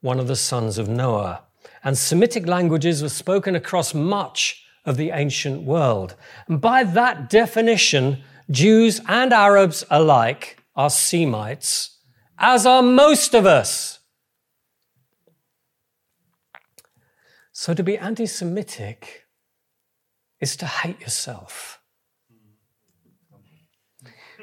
one 0.00 0.20
of 0.20 0.28
the 0.28 0.36
sons 0.36 0.78
of 0.78 0.88
Noah, 0.88 1.42
and 1.82 1.98
Semitic 1.98 2.46
languages 2.46 3.02
were 3.02 3.08
spoken 3.08 3.56
across 3.56 3.94
much 3.94 4.64
of 4.84 4.96
the 4.96 5.10
ancient 5.10 5.64
world. 5.64 6.14
And 6.46 6.60
by 6.60 6.84
that 6.84 7.28
definition, 7.28 8.22
Jews 8.48 9.00
and 9.08 9.32
Arabs 9.32 9.84
alike 9.90 10.62
are 10.76 10.88
Semites, 10.88 11.98
as 12.38 12.64
are 12.64 12.82
most 12.82 13.34
of 13.34 13.44
us. 13.44 13.98
So 17.50 17.74
to 17.74 17.82
be 17.82 17.98
anti 17.98 18.26
Semitic 18.26 19.25
is 20.40 20.56
to 20.56 20.66
hate 20.66 21.00
yourself. 21.00 21.80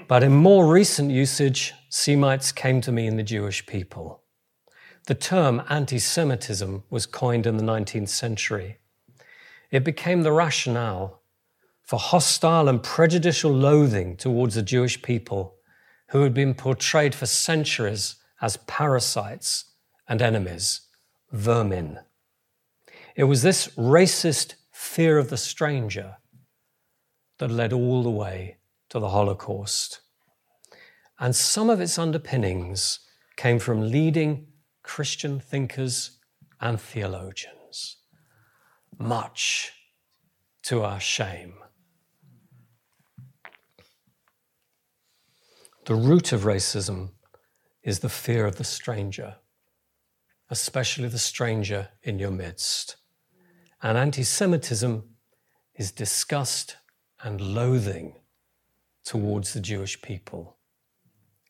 But 0.08 0.23
in 0.23 0.34
more 0.34 0.67
recent 0.67 1.12
usage, 1.12 1.73
Semites 1.89 2.51
came 2.51 2.82
to 2.82 2.91
mean 2.91 3.15
the 3.15 3.23
Jewish 3.23 3.65
people. 3.65 4.23
The 5.06 5.15
term 5.15 5.62
anti 5.69 5.99
Semitism 5.99 6.84
was 6.89 7.06
coined 7.06 7.45
in 7.45 7.58
the 7.58 7.63
19th 7.63 8.10
century. 8.10 8.77
It 9.69 9.84
became 9.84 10.23
the 10.23 10.32
rationale 10.32 11.21
for 11.84 11.99
hostile 11.99 12.69
and 12.69 12.82
prejudicial 12.82 13.51
loathing 13.51 14.15
towards 14.15 14.56
the 14.56 14.62
Jewish 14.62 15.01
people 15.01 15.56
who 16.10 16.21
had 16.21 16.34
been 16.34 16.53
portrayed 16.53 17.13
for 17.13 17.25
centuries 17.25 18.15
as 18.41 18.58
parasites 18.58 19.65
and 20.08 20.21
enemies, 20.21 20.82
vermin. 21.32 21.99
It 23.15 23.25
was 23.25 23.41
this 23.41 23.67
racist 23.69 24.56
fear 24.84 25.17
of 25.17 25.30
the 25.30 25.38
stranger 25.38 26.17
that 27.39 27.50
led 27.50 27.74
all 27.74 28.04
the 28.04 28.12
way 28.12 28.58
to 28.89 29.00
the 29.00 29.10
Holocaust. 29.10 30.02
And 31.19 31.36
some 31.36 31.69
of 31.69 31.80
its 31.80 31.98
underpinnings 31.98 33.00
came 33.38 33.60
from 33.60 33.89
leading 33.89 34.48
Christian 34.84 35.39
thinkers 35.39 36.19
and 36.60 36.80
theologians, 36.80 37.98
much 39.00 39.72
to 40.63 40.84
our 40.84 41.00
shame. 41.00 41.56
The 45.86 45.96
root 45.96 46.34
of 46.34 46.41
racism 46.41 47.12
is 47.84 48.00
the 48.00 48.10
fear 48.10 48.46
of 48.46 48.58
the 48.58 48.63
stranger, 48.63 49.38
especially 50.50 51.08
the 51.08 51.17
stranger 51.17 51.89
in 52.04 52.19
your 52.19 52.32
midst. 52.32 52.98
And 53.84 53.98
anti 53.98 54.24
Semitism 54.24 55.04
is 55.76 55.91
disgust 55.91 56.78
and 57.22 57.41
loathing 57.41 58.15
towards 59.04 59.52
the 59.52 59.60
Jewish 59.60 60.02
people. 60.02 60.56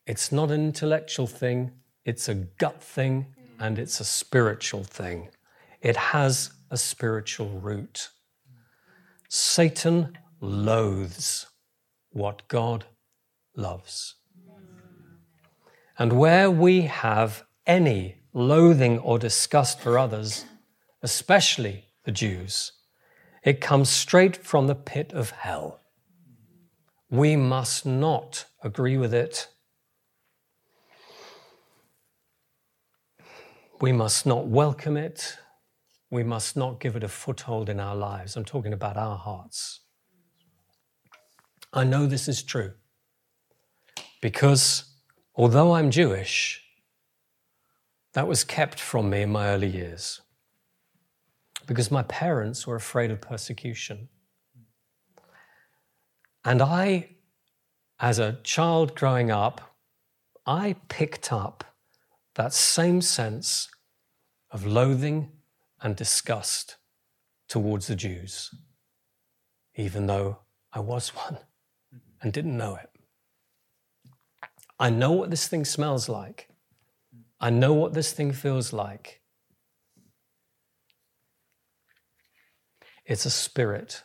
It's 0.04 0.32
not 0.32 0.50
an 0.50 0.60
intellectual 0.60 1.28
thing, 1.28 1.70
it's 2.04 2.28
a 2.28 2.34
gut 2.34 2.82
thing, 2.82 3.26
and 3.60 3.78
it's 3.78 4.00
a 4.00 4.04
spiritual 4.04 4.82
thing. 4.82 5.28
It 5.80 5.96
has 5.96 6.50
a 6.72 6.76
spiritual 6.76 7.50
root. 7.60 8.08
Satan 9.28 10.18
loathes 10.40 11.46
what 12.10 12.48
God 12.48 12.84
loves. 13.54 14.16
And 15.96 16.14
where 16.14 16.50
we 16.50 16.82
have 16.82 17.44
any 17.64 18.16
loathing 18.32 18.98
or 18.98 19.20
disgust 19.20 19.78
for 19.78 19.96
others, 19.96 20.44
especially 21.00 21.84
the 22.04 22.12
Jews, 22.12 22.72
it 23.42 23.60
comes 23.60 23.90
straight 23.90 24.36
from 24.36 24.66
the 24.66 24.74
pit 24.74 25.12
of 25.12 25.30
hell. 25.30 25.80
We 27.10 27.36
must 27.36 27.84
not 27.84 28.46
agree 28.62 28.96
with 28.96 29.12
it. 29.12 29.48
We 33.80 33.92
must 33.92 34.24
not 34.24 34.46
welcome 34.46 34.96
it. 34.96 35.36
We 36.10 36.22
must 36.22 36.56
not 36.56 36.80
give 36.80 36.96
it 36.96 37.04
a 37.04 37.08
foothold 37.08 37.68
in 37.68 37.80
our 37.80 37.96
lives. 37.96 38.36
I'm 38.36 38.44
talking 38.44 38.72
about 38.72 38.96
our 38.96 39.16
hearts. 39.16 39.80
I 41.72 41.84
know 41.84 42.06
this 42.06 42.28
is 42.28 42.42
true 42.42 42.72
because 44.22 44.84
although 45.34 45.74
I'm 45.74 45.90
Jewish, 45.90 46.62
that 48.12 48.28
was 48.28 48.44
kept 48.44 48.78
from 48.80 49.10
me 49.10 49.22
in 49.22 49.32
my 49.32 49.48
early 49.48 49.68
years 49.68 50.20
because 51.66 51.90
my 51.90 52.02
parents 52.04 52.66
were 52.66 52.76
afraid 52.76 53.10
of 53.10 53.20
persecution. 53.20 54.08
And 56.44 56.60
I, 56.60 57.10
as 57.98 58.18
a 58.18 58.38
child 58.42 58.94
growing 58.94 59.30
up, 59.30 59.60
I 60.46 60.76
picked 60.88 61.32
up 61.32 61.64
that 62.34 62.52
same 62.52 63.00
sense 63.00 63.68
of 64.50 64.66
loathing 64.66 65.32
and 65.80 65.96
disgust 65.96 66.76
towards 67.48 67.86
the 67.86 67.96
Jews, 67.96 68.54
even 69.76 70.06
though 70.06 70.38
I 70.72 70.80
was 70.80 71.08
one 71.10 71.38
and 72.20 72.32
didn't 72.32 72.56
know 72.56 72.76
it. 72.76 72.90
I 74.78 74.90
know 74.90 75.12
what 75.12 75.30
this 75.30 75.46
thing 75.46 75.64
smells 75.64 76.08
like. 76.08 76.48
I 77.40 77.50
know 77.50 77.72
what 77.74 77.94
this 77.94 78.12
thing 78.12 78.32
feels 78.32 78.72
like. 78.72 79.20
It's 83.06 83.26
a 83.26 83.30
spirit. 83.30 84.02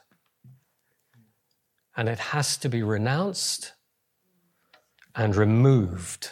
And 1.95 2.09
it 2.09 2.19
has 2.19 2.57
to 2.57 2.69
be 2.69 2.83
renounced 2.83 3.73
and 5.15 5.35
removed. 5.35 6.31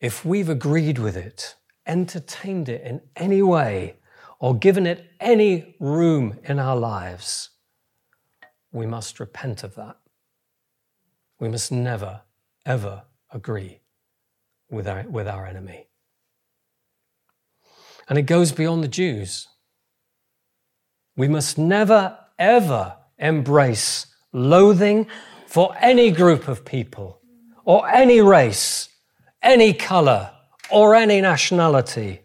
If 0.00 0.24
we've 0.24 0.48
agreed 0.48 0.98
with 0.98 1.16
it, 1.16 1.54
entertained 1.86 2.68
it 2.68 2.82
in 2.82 3.00
any 3.16 3.42
way, 3.42 3.96
or 4.38 4.54
given 4.56 4.86
it 4.86 5.10
any 5.20 5.76
room 5.80 6.38
in 6.44 6.58
our 6.58 6.76
lives, 6.76 7.50
we 8.72 8.86
must 8.86 9.18
repent 9.18 9.64
of 9.64 9.74
that. 9.76 9.96
We 11.38 11.48
must 11.48 11.72
never, 11.72 12.22
ever 12.64 13.04
agree 13.30 13.80
with 14.70 14.86
our, 14.86 15.04
with 15.08 15.28
our 15.28 15.46
enemy. 15.46 15.88
And 18.08 18.18
it 18.18 18.22
goes 18.22 18.52
beyond 18.52 18.84
the 18.84 18.88
Jews. 18.88 19.48
We 21.16 21.28
must 21.28 21.56
never, 21.56 22.18
ever 22.38 22.96
embrace 23.18 24.06
loathing 24.32 25.06
for 25.46 25.74
any 25.80 26.10
group 26.10 26.48
of 26.48 26.64
people 26.64 27.20
or 27.64 27.88
any 27.88 28.20
race, 28.20 28.90
any 29.42 29.72
color, 29.72 30.30
or 30.70 30.94
any 30.94 31.20
nationality. 31.20 32.20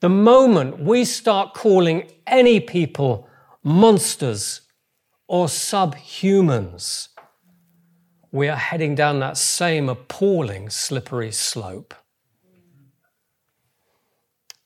The 0.00 0.08
moment 0.08 0.80
we 0.80 1.04
start 1.04 1.54
calling 1.54 2.10
any 2.26 2.60
people 2.60 3.28
monsters 3.62 4.62
or 5.26 5.46
subhumans, 5.46 7.08
we 8.32 8.48
are 8.48 8.56
heading 8.56 8.94
down 8.94 9.20
that 9.20 9.36
same 9.36 9.88
appalling 9.88 10.70
slippery 10.70 11.32
slope. 11.32 11.94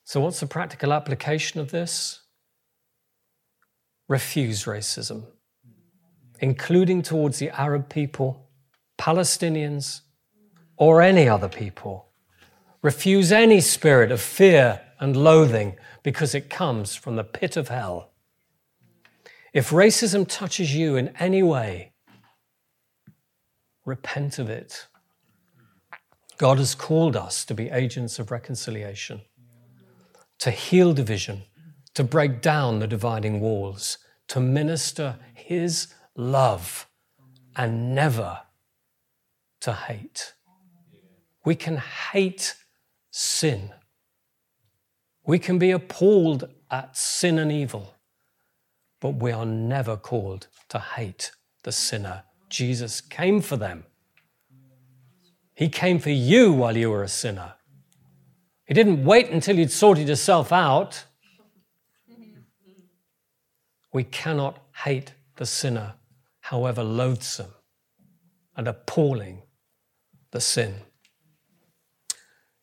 So, 0.04 0.20
what's 0.20 0.40
the 0.40 0.46
practical 0.46 0.92
application 0.92 1.60
of 1.60 1.70
this? 1.70 2.20
Refuse 4.08 4.64
racism, 4.64 5.24
including 6.40 7.02
towards 7.02 7.38
the 7.38 7.50
Arab 7.50 7.88
people, 7.88 8.48
Palestinians, 8.98 10.02
or 10.76 11.00
any 11.00 11.28
other 11.28 11.48
people. 11.48 12.08
Refuse 12.82 13.32
any 13.32 13.60
spirit 13.60 14.12
of 14.12 14.20
fear 14.20 14.80
and 15.00 15.16
loathing 15.16 15.76
because 16.02 16.34
it 16.34 16.50
comes 16.50 16.94
from 16.94 17.16
the 17.16 17.24
pit 17.24 17.56
of 17.56 17.68
hell. 17.68 18.10
If 19.54 19.70
racism 19.70 20.26
touches 20.28 20.74
you 20.74 20.96
in 20.96 21.08
any 21.18 21.42
way, 21.42 21.92
repent 23.84 24.38
of 24.38 24.50
it. 24.50 24.86
God 26.36 26.58
has 26.58 26.74
called 26.74 27.16
us 27.16 27.44
to 27.46 27.54
be 27.54 27.70
agents 27.70 28.18
of 28.18 28.30
reconciliation, 28.30 29.20
to 30.38 30.50
heal 30.50 30.92
division, 30.92 31.44
to 31.94 32.04
break 32.04 32.40
down 32.40 32.78
the 32.78 32.86
dividing 32.86 33.40
walls, 33.40 33.98
to 34.28 34.40
minister 34.40 35.18
His 35.34 35.94
love, 36.16 36.86
and 37.56 37.94
never 37.94 38.40
to 39.60 39.72
hate. 39.72 40.34
We 41.44 41.54
can 41.54 41.76
hate 41.76 42.54
sin. 43.10 43.70
We 45.26 45.38
can 45.38 45.58
be 45.58 45.70
appalled 45.70 46.48
at 46.70 46.96
sin 46.96 47.38
and 47.38 47.52
evil, 47.52 47.94
but 49.00 49.14
we 49.14 49.32
are 49.32 49.46
never 49.46 49.96
called 49.96 50.48
to 50.68 50.78
hate 50.78 51.30
the 51.62 51.72
sinner 51.72 52.24
Jesus 52.54 53.00
came 53.00 53.40
for 53.40 53.56
them. 53.56 53.84
He 55.54 55.68
came 55.68 55.98
for 55.98 56.10
you 56.10 56.52
while 56.52 56.76
you 56.76 56.88
were 56.88 57.02
a 57.02 57.08
sinner. 57.08 57.54
He 58.64 58.74
didn't 58.74 59.04
wait 59.04 59.30
until 59.30 59.58
you'd 59.58 59.72
sorted 59.72 60.08
yourself 60.08 60.52
out. 60.52 61.04
We 63.94 64.02
cannot 64.02 64.58
hate 64.84 65.14
the 65.36 65.46
sinner, 65.46 65.94
however 66.40 66.82
loathsome 66.82 67.54
and 68.56 68.66
appalling 68.66 69.42
the 70.32 70.40
sin. 70.40 70.74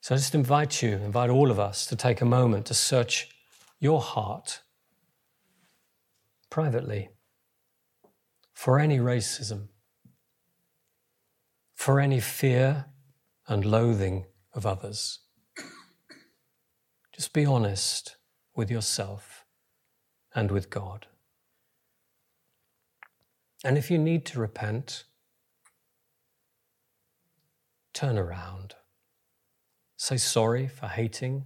So 0.02 0.14
I 0.14 0.18
just 0.18 0.36
invite 0.36 0.82
you, 0.82 0.90
invite 0.90 1.30
all 1.30 1.50
of 1.50 1.58
us 1.58 1.86
to 1.86 1.96
take 1.96 2.20
a 2.20 2.26
moment 2.26 2.66
to 2.66 2.74
search 2.74 3.30
your 3.80 4.02
heart 4.02 4.62
privately 6.50 7.12
for 8.52 8.78
any 8.78 9.00
racism, 9.00 9.70
for 11.74 12.02
any 12.02 12.20
fear 12.20 12.88
and 13.48 13.64
loathing 13.64 14.26
of 14.54 14.66
others. 14.66 15.20
Just 17.16 17.32
be 17.32 17.46
honest 17.46 18.18
with 18.54 18.70
yourself 18.70 19.46
and 20.36 20.52
with 20.52 20.70
God. 20.70 21.08
And 23.64 23.78
if 23.78 23.92
you 23.92 23.98
need 23.98 24.26
to 24.28 24.40
repent, 24.40 25.04
turn 27.94 28.18
around. 28.18 28.76
Say 29.98 30.18
sorry 30.18 30.68
for 30.68 30.88
hating 30.88 31.46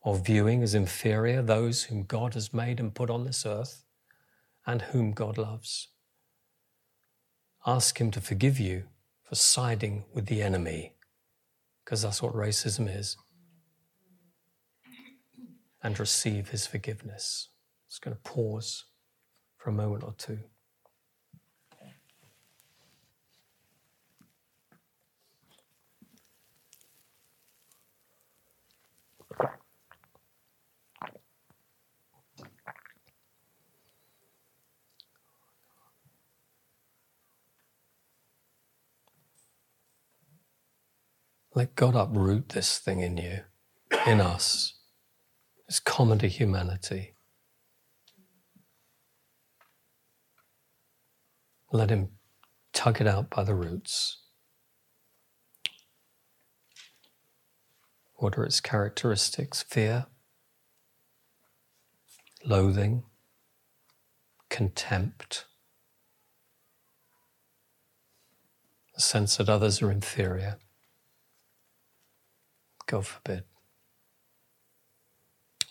or 0.00 0.16
viewing 0.16 0.62
as 0.62 0.74
inferior 0.74 1.42
those 1.42 1.84
whom 1.84 2.04
God 2.04 2.34
has 2.34 2.54
made 2.54 2.80
and 2.80 2.94
put 2.94 3.10
on 3.10 3.24
this 3.24 3.44
earth 3.44 3.84
and 4.66 4.80
whom 4.80 5.12
God 5.12 5.36
loves. 5.36 5.88
Ask 7.66 8.00
Him 8.00 8.10
to 8.12 8.20
forgive 8.20 8.58
you 8.58 8.84
for 9.30 9.34
siding 9.34 10.04
with 10.12 10.26
the 10.26 10.42
enemy, 10.42 10.94
because 11.84 12.02
that's 12.02 12.22
what 12.22 12.34
racism 12.34 12.88
is, 12.92 13.16
and 15.82 16.00
receive 16.00 16.48
his 16.48 16.66
forgiveness. 16.66 17.50
Just 17.88 18.02
going 18.02 18.16
to 18.16 18.22
pause 18.22 18.86
for 19.56 19.70
a 19.70 19.72
moment 19.72 20.02
or 20.02 20.14
two. 20.18 20.38
Let 41.60 41.74
God 41.74 41.94
uproot 41.94 42.48
this 42.48 42.78
thing 42.78 43.00
in 43.00 43.18
you, 43.18 43.40
in 44.06 44.18
us. 44.18 44.78
It's 45.68 45.78
common 45.78 46.18
to 46.20 46.26
humanity. 46.26 47.12
Let 51.70 51.90
Him 51.90 52.12
tug 52.72 53.02
it 53.02 53.06
out 53.06 53.28
by 53.28 53.44
the 53.44 53.54
roots. 53.54 54.22
What 58.14 58.38
are 58.38 58.44
its 58.44 58.62
characteristics? 58.62 59.60
Fear, 59.62 60.06
loathing, 62.42 63.02
contempt, 64.48 65.44
a 68.96 69.00
sense 69.02 69.36
that 69.36 69.50
others 69.50 69.82
are 69.82 69.90
inferior. 69.90 70.56
God 72.90 73.06
forbid. 73.06 73.44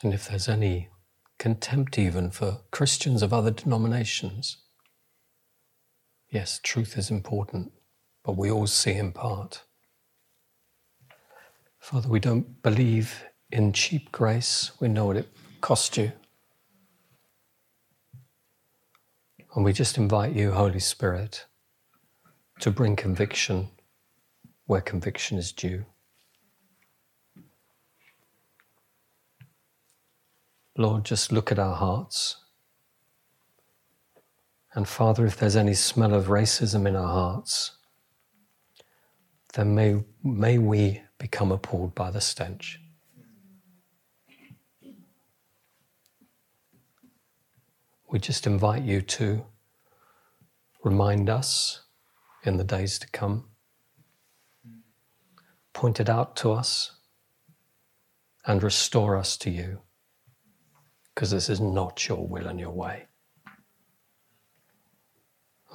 And 0.02 0.14
if 0.14 0.30
there's 0.30 0.48
any 0.48 0.88
contempt 1.38 2.00
even 2.00 2.32
for 2.32 2.62
Christians 2.72 3.22
of 3.22 3.34
other 3.34 3.52
denominations, 3.52 4.56
yes, 6.30 6.62
truth 6.64 6.98
is 6.98 7.12
important, 7.12 7.74
but 8.24 8.38
we 8.38 8.50
all 8.50 8.68
see 8.68 8.94
in 8.94 9.12
part. 9.12 9.64
Father, 11.82 12.08
we 12.08 12.22
don't 12.22 12.62
believe 12.64 13.26
in 13.52 13.74
cheap 13.74 14.14
grace. 14.14 14.72
We 14.80 14.88
know 14.88 15.08
what 15.08 15.18
it 15.18 15.28
cost 15.60 15.98
you. 15.98 16.14
And 19.56 19.66
we 19.66 19.74
just 19.74 19.98
invite 19.98 20.34
you, 20.34 20.54
Holy 20.54 20.80
Spirit, 20.80 21.48
to 22.62 22.72
bring 22.72 22.96
conviction 22.96 23.68
where 24.68 24.80
conviction 24.80 25.38
is 25.38 25.52
due. 25.52 25.86
Lord, 30.78 31.04
just 31.04 31.32
look 31.32 31.52
at 31.52 31.60
our 31.60 31.76
hearts. 31.76 32.38
And 34.74 34.88
Father, 34.88 35.26
if 35.26 35.38
there's 35.38 35.56
any 35.56 35.74
smell 35.74 36.14
of 36.14 36.28
racism 36.28 36.88
in 36.88 36.96
our 36.96 37.08
hearts, 37.08 37.72
then 39.54 39.74
may, 39.74 40.04
may 40.24 40.58
we 40.58 41.02
become 41.18 41.52
appalled 41.52 41.96
by 41.96 42.12
the 42.12 42.22
stench. 42.22 42.80
We 48.12 48.20
just 48.20 48.48
invite 48.48 48.84
you 48.84 49.02
to 49.02 49.46
remind 50.84 51.30
us 51.30 51.82
in 52.44 52.58
the 52.58 52.64
days 52.64 52.98
to 53.00 53.08
come, 53.10 53.46
point 55.74 56.00
it 56.00 56.10
out 56.10 56.36
to 56.38 56.52
us, 56.52 56.92
and 58.46 58.64
restore 58.64 59.18
us 59.18 59.36
to 59.38 59.50
you 59.50 59.82
because 61.14 61.32
this 61.32 61.50
is 61.50 61.60
not 61.60 62.08
your 62.08 62.26
will 62.28 62.48
and 62.48 62.60
your 62.60 62.72
way. 62.72 63.06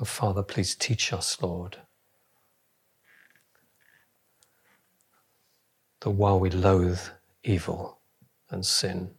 Oh, 0.00 0.04
Father, 0.04 0.42
please 0.42 0.74
teach 0.74 1.12
us, 1.12 1.40
Lord, 1.40 1.78
that 6.00 6.10
while 6.10 6.40
we 6.40 6.50
loathe 6.50 7.00
evil 7.44 7.98
and 8.50 8.66
sin, 8.66 9.10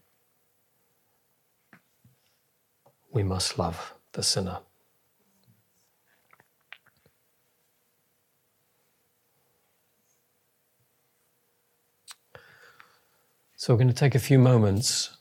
we 3.11 3.23
must 3.23 3.57
love 3.57 3.93
the 4.11 4.21
sinner. 4.21 4.59
So 13.55 13.73
we're 13.73 13.77
going 13.77 13.87
to 13.87 13.93
take 13.93 14.13
a 14.13 14.19
few 14.19 14.37
moments 14.37 15.14